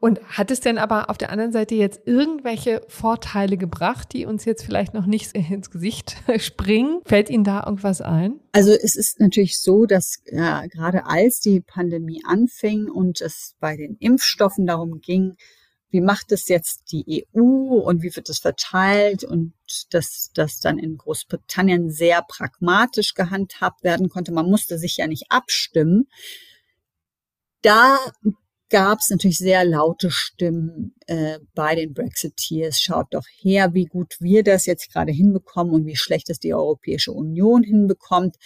Und 0.00 0.22
hat 0.24 0.50
es 0.50 0.60
denn 0.60 0.78
aber 0.78 1.10
auf 1.10 1.18
der 1.18 1.30
anderen 1.30 1.52
Seite 1.52 1.74
jetzt 1.74 2.00
irgendwelche 2.06 2.80
Vorteile 2.88 3.58
gebracht, 3.58 4.14
die 4.14 4.24
uns 4.24 4.46
jetzt 4.46 4.64
vielleicht 4.64 4.94
noch 4.94 5.04
nicht 5.04 5.32
ins 5.34 5.70
Gesicht 5.70 6.16
springen? 6.38 7.02
Fällt 7.04 7.28
Ihnen 7.28 7.44
da 7.44 7.62
irgendwas 7.66 8.00
ein? 8.00 8.40
Also 8.52 8.72
es 8.72 8.96
ist 8.96 9.20
natürlich 9.20 9.60
so, 9.60 9.84
dass 9.84 10.22
ja, 10.32 10.64
gerade 10.66 11.04
als 11.04 11.40
die 11.40 11.60
Pandemie 11.60 12.22
anfing 12.24 12.88
und 12.88 13.20
es 13.20 13.54
bei 13.60 13.76
den 13.76 13.96
Impfstoffen 14.00 14.66
darum 14.66 15.02
ging, 15.02 15.36
wie 15.90 16.00
macht 16.00 16.32
es 16.32 16.48
jetzt 16.48 16.92
die 16.92 17.26
EU 17.34 17.40
und 17.40 18.02
wie 18.02 18.14
wird 18.14 18.28
es 18.28 18.38
verteilt 18.38 19.24
und 19.24 19.54
dass 19.90 20.30
das 20.34 20.60
dann 20.60 20.78
in 20.78 20.98
Großbritannien 20.98 21.90
sehr 21.90 22.22
pragmatisch 22.22 23.14
gehandhabt 23.14 23.82
werden 23.84 24.08
konnte. 24.08 24.32
Man 24.32 24.50
musste 24.50 24.78
sich 24.78 24.98
ja 24.98 25.06
nicht 25.06 25.26
abstimmen. 25.30 26.08
Da 27.62 27.98
gab 28.70 28.98
es 28.98 29.10
natürlich 29.10 29.38
sehr 29.38 29.64
laute 29.64 30.10
Stimmen 30.10 30.94
äh, 31.06 31.38
bei 31.54 31.74
den 31.74 31.94
Brexiteers. 31.94 32.80
Schaut 32.80 33.06
doch 33.12 33.24
her, 33.40 33.72
wie 33.72 33.86
gut 33.86 34.16
wir 34.20 34.42
das 34.42 34.66
jetzt 34.66 34.92
gerade 34.92 35.12
hinbekommen 35.12 35.72
und 35.72 35.86
wie 35.86 35.96
schlecht 35.96 36.28
es 36.28 36.38
die 36.38 36.54
Europäische 36.54 37.12
Union 37.12 37.62
hinbekommt. 37.62 38.36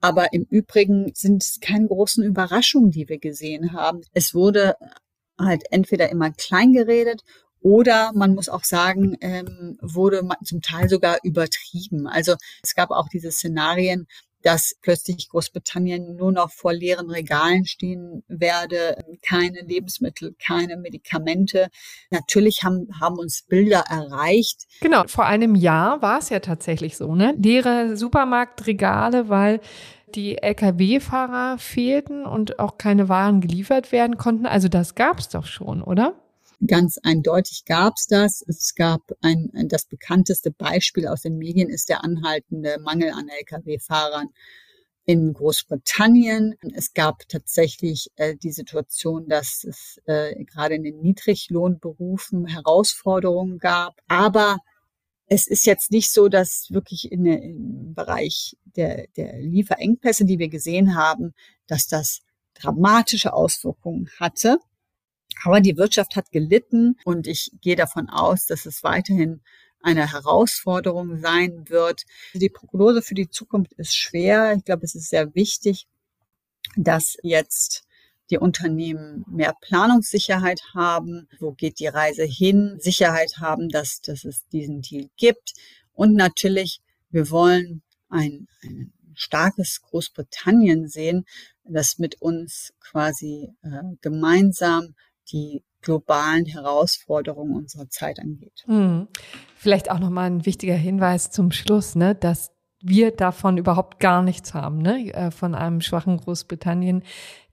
Aber 0.00 0.32
im 0.32 0.44
Übrigen 0.48 1.12
sind 1.14 1.42
es 1.42 1.60
keine 1.60 1.88
großen 1.88 2.24
Überraschungen, 2.24 2.90
die 2.90 3.08
wir 3.08 3.18
gesehen 3.18 3.74
haben. 3.74 4.00
Es 4.14 4.34
wurde 4.34 4.76
halt 5.40 5.64
entweder 5.70 6.10
immer 6.10 6.30
klein 6.30 6.72
geredet 6.72 7.22
oder 7.60 8.12
man 8.14 8.34
muss 8.34 8.48
auch 8.48 8.64
sagen, 8.64 9.16
ähm, 9.20 9.78
wurde 9.82 10.26
zum 10.44 10.62
Teil 10.62 10.88
sogar 10.88 11.18
übertrieben. 11.22 12.06
Also 12.06 12.34
es 12.62 12.74
gab 12.74 12.90
auch 12.90 13.08
diese 13.08 13.30
Szenarien, 13.30 14.06
dass 14.42 14.74
plötzlich 14.80 15.28
Großbritannien 15.28 16.16
nur 16.16 16.32
noch 16.32 16.50
vor 16.50 16.72
leeren 16.72 17.10
Regalen 17.10 17.66
stehen 17.66 18.22
werde, 18.28 19.04
keine 19.22 19.60
Lebensmittel, 19.60 20.34
keine 20.42 20.76
Medikamente. 20.76 21.68
Natürlich 22.10 22.62
haben, 22.62 22.88
haben 22.98 23.18
uns 23.18 23.42
Bilder 23.42 23.84
erreicht. 23.88 24.66
Genau, 24.80 25.04
vor 25.06 25.26
einem 25.26 25.54
Jahr 25.54 26.00
war 26.02 26.18
es 26.18 26.30
ja 26.30 26.40
tatsächlich 26.40 26.96
so, 26.96 27.14
ne? 27.14 27.34
Leere 27.38 27.96
Supermarktregale, 27.96 29.28
weil 29.28 29.60
die 30.14 30.38
Lkw-Fahrer 30.38 31.58
fehlten 31.58 32.24
und 32.26 32.58
auch 32.58 32.78
keine 32.78 33.08
Waren 33.08 33.40
geliefert 33.40 33.92
werden 33.92 34.16
konnten. 34.16 34.46
Also 34.46 34.68
das 34.68 34.94
gab 34.94 35.18
es 35.18 35.28
doch 35.28 35.46
schon, 35.46 35.82
oder? 35.82 36.14
Ganz 36.66 36.98
eindeutig 37.02 37.64
gab 37.64 37.94
es 37.96 38.06
das. 38.06 38.44
Es 38.46 38.74
gab 38.74 39.00
ein, 39.22 39.50
das 39.68 39.86
bekannteste 39.86 40.50
Beispiel 40.50 41.06
aus 41.08 41.22
den 41.22 41.38
Medien 41.38 41.70
ist 41.70 41.88
der 41.88 42.04
anhaltende 42.04 42.78
Mangel 42.80 43.12
an 43.12 43.28
Lkw-Fahrern 43.28 44.28
in 45.06 45.32
Großbritannien. 45.32 46.56
Es 46.74 46.92
gab 46.92 47.28
tatsächlich 47.28 48.08
äh, 48.16 48.36
die 48.36 48.52
Situation, 48.52 49.26
dass 49.28 49.64
es 49.64 50.00
äh, 50.04 50.44
gerade 50.44 50.74
in 50.74 50.82
den 50.82 51.00
Niedriglohnberufen 51.00 52.46
Herausforderungen 52.46 53.58
gab. 53.58 53.94
Aber 54.06 54.58
es 55.32 55.46
ist 55.46 55.64
jetzt 55.64 55.92
nicht 55.92 56.10
so, 56.10 56.28
dass 56.28 56.66
wirklich 56.70 57.10
in, 57.10 57.24
im 57.24 57.94
Bereich 57.94 58.56
der, 58.64 59.06
der 59.16 59.38
Lieferengpässe, 59.38 60.24
die 60.24 60.40
wir 60.40 60.48
gesehen 60.48 60.96
haben, 60.96 61.34
dass 61.68 61.86
das 61.86 62.22
dramatische 62.54 63.32
Auswirkungen 63.32 64.10
hatte. 64.18 64.58
Aber 65.44 65.60
die 65.60 65.76
Wirtschaft 65.76 66.16
hat 66.16 66.32
gelitten 66.32 66.96
und 67.04 67.28
ich 67.28 67.52
gehe 67.60 67.76
davon 67.76 68.10
aus, 68.10 68.46
dass 68.46 68.66
es 68.66 68.82
weiterhin 68.82 69.40
eine 69.80 70.10
Herausforderung 70.10 71.20
sein 71.20 71.68
wird. 71.68 72.02
Die 72.34 72.50
Prognose 72.50 73.00
für 73.00 73.14
die 73.14 73.30
Zukunft 73.30 73.72
ist 73.74 73.96
schwer. 73.96 74.54
Ich 74.56 74.64
glaube, 74.64 74.84
es 74.84 74.96
ist 74.96 75.10
sehr 75.10 75.32
wichtig, 75.36 75.86
dass 76.76 77.16
jetzt 77.22 77.84
die 78.30 78.38
Unternehmen 78.38 79.24
mehr 79.28 79.54
Planungssicherheit 79.60 80.62
haben. 80.74 81.28
Wo 81.38 81.52
geht 81.52 81.80
die 81.80 81.88
Reise 81.88 82.24
hin? 82.24 82.76
Sicherheit 82.78 83.34
haben, 83.38 83.68
dass, 83.68 84.00
dass 84.00 84.24
es 84.24 84.46
diesen 84.48 84.82
Deal 84.82 85.08
gibt. 85.16 85.54
Und 85.92 86.14
natürlich, 86.14 86.80
wir 87.10 87.30
wollen 87.30 87.82
ein, 88.08 88.48
ein 88.62 88.92
starkes 89.14 89.82
Großbritannien 89.82 90.88
sehen, 90.88 91.24
das 91.64 91.98
mit 91.98 92.20
uns 92.20 92.72
quasi 92.80 93.50
äh, 93.62 93.82
gemeinsam 94.00 94.94
die 95.30 95.62
globalen 95.82 96.46
Herausforderungen 96.46 97.56
unserer 97.56 97.88
Zeit 97.88 98.18
angeht. 98.18 98.64
Hm. 98.66 99.08
Vielleicht 99.56 99.90
auch 99.90 99.98
nochmal 99.98 100.30
ein 100.30 100.46
wichtiger 100.46 100.74
Hinweis 100.74 101.30
zum 101.30 101.52
Schluss, 101.52 101.94
ne, 101.94 102.14
dass 102.14 102.52
wir 102.82 103.10
davon 103.10 103.58
überhaupt 103.58 104.00
gar 104.00 104.22
nichts 104.22 104.54
haben, 104.54 104.78
ne? 104.78 105.12
Äh, 105.12 105.30
von 105.30 105.54
einem 105.54 105.80
schwachen 105.80 106.16
Großbritannien. 106.16 107.02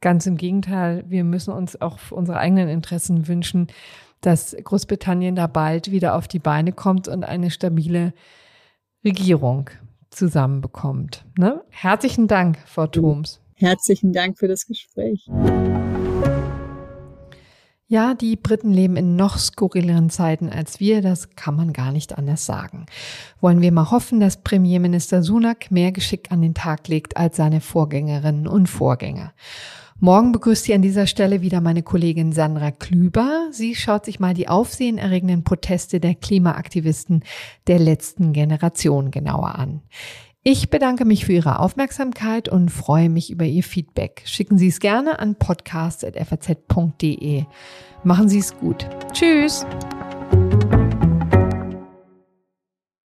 Ganz 0.01 0.25
im 0.25 0.37
Gegenteil, 0.37 1.03
wir 1.07 1.23
müssen 1.23 1.51
uns 1.53 1.79
auch 1.81 1.99
für 1.99 2.15
unsere 2.15 2.37
eigenen 2.37 2.69
Interessen 2.69 3.27
wünschen, 3.27 3.67
dass 4.21 4.55
Großbritannien 4.61 5.35
da 5.35 5.47
bald 5.47 5.91
wieder 5.91 6.15
auf 6.15 6.27
die 6.27 6.39
Beine 6.39 6.71
kommt 6.71 7.07
und 7.07 7.23
eine 7.23 7.51
stabile 7.51 8.13
Regierung 9.03 9.69
zusammenbekommt. 10.09 11.25
Ne? 11.37 11.63
Herzlichen 11.69 12.27
Dank, 12.27 12.57
Frau 12.65 12.87
Thoms. 12.87 13.41
Herzlichen 13.55 14.13
Dank 14.13 14.37
für 14.37 14.47
das 14.47 14.65
Gespräch. 14.65 15.27
Ja, 17.89 18.15
die 18.15 18.36
Briten 18.36 18.73
leben 18.73 18.97
in 18.97 19.15
noch 19.15 19.38
skurrileren 19.38 20.10
Zeiten 20.10 20.50
als 20.50 20.82
wir, 20.82 21.02
das 21.02 21.38
kann 21.38 21.56
man 21.56 21.71
gar 21.71 21.93
nicht 21.93 22.17
anders 22.17 22.45
sagen. 22.45 22.86
Wollen 23.39 23.62
wir 23.62 23.71
mal 23.71 23.91
hoffen, 23.91 24.19
dass 24.19 24.43
Premierminister 24.43 25.23
Sunak 25.23 25.71
mehr 25.71 25.93
Geschick 25.93 26.30
an 26.30 26.41
den 26.41 26.54
Tag 26.54 26.89
legt 26.89 27.15
als 27.15 27.38
seine 27.38 27.62
Vorgängerinnen 27.62 28.45
und 28.45 28.67
Vorgänger. 28.67 29.32
Morgen 30.00 30.34
begrüßt 30.34 30.65
sie 30.65 30.73
an 30.73 30.82
dieser 30.82 31.08
Stelle 31.08 31.41
wieder 31.41 31.62
meine 31.62 31.82
Kollegin 31.82 32.34
Sandra 32.34 32.71
Klüber. 32.71 33.47
Sie 33.52 33.73
schaut 33.73 34.04
sich 34.04 34.19
mal 34.19 34.34
die 34.34 34.50
aufsehenerregenden 34.50 35.45
Proteste 35.45 36.02
der 36.02 36.13
Klimaaktivisten 36.13 37.23
der 37.67 37.80
letzten 37.80 38.34
Generation 38.34 39.12
genauer 39.12 39.56
an. 39.56 39.82
Ich 40.49 40.69
bedanke 40.69 41.03
mich 41.03 41.25
für 41.25 41.33
Ihre 41.33 41.60
Aufmerksamkeit 41.60 42.47
und 42.47 42.69
freue 42.69 43.10
mich 43.10 43.31
über 43.31 43.43
Ihr 43.43 43.63
Feedback. 43.63 44.21
Schicken 44.23 44.57
Sie 44.57 44.69
es 44.69 44.79
gerne 44.79 45.19
an 45.19 45.36
podcast.faz.de. 45.36 47.43
Machen 48.05 48.29
Sie 48.29 48.39
es 48.39 48.55
gut. 48.55 48.88
Tschüss. 49.12 49.65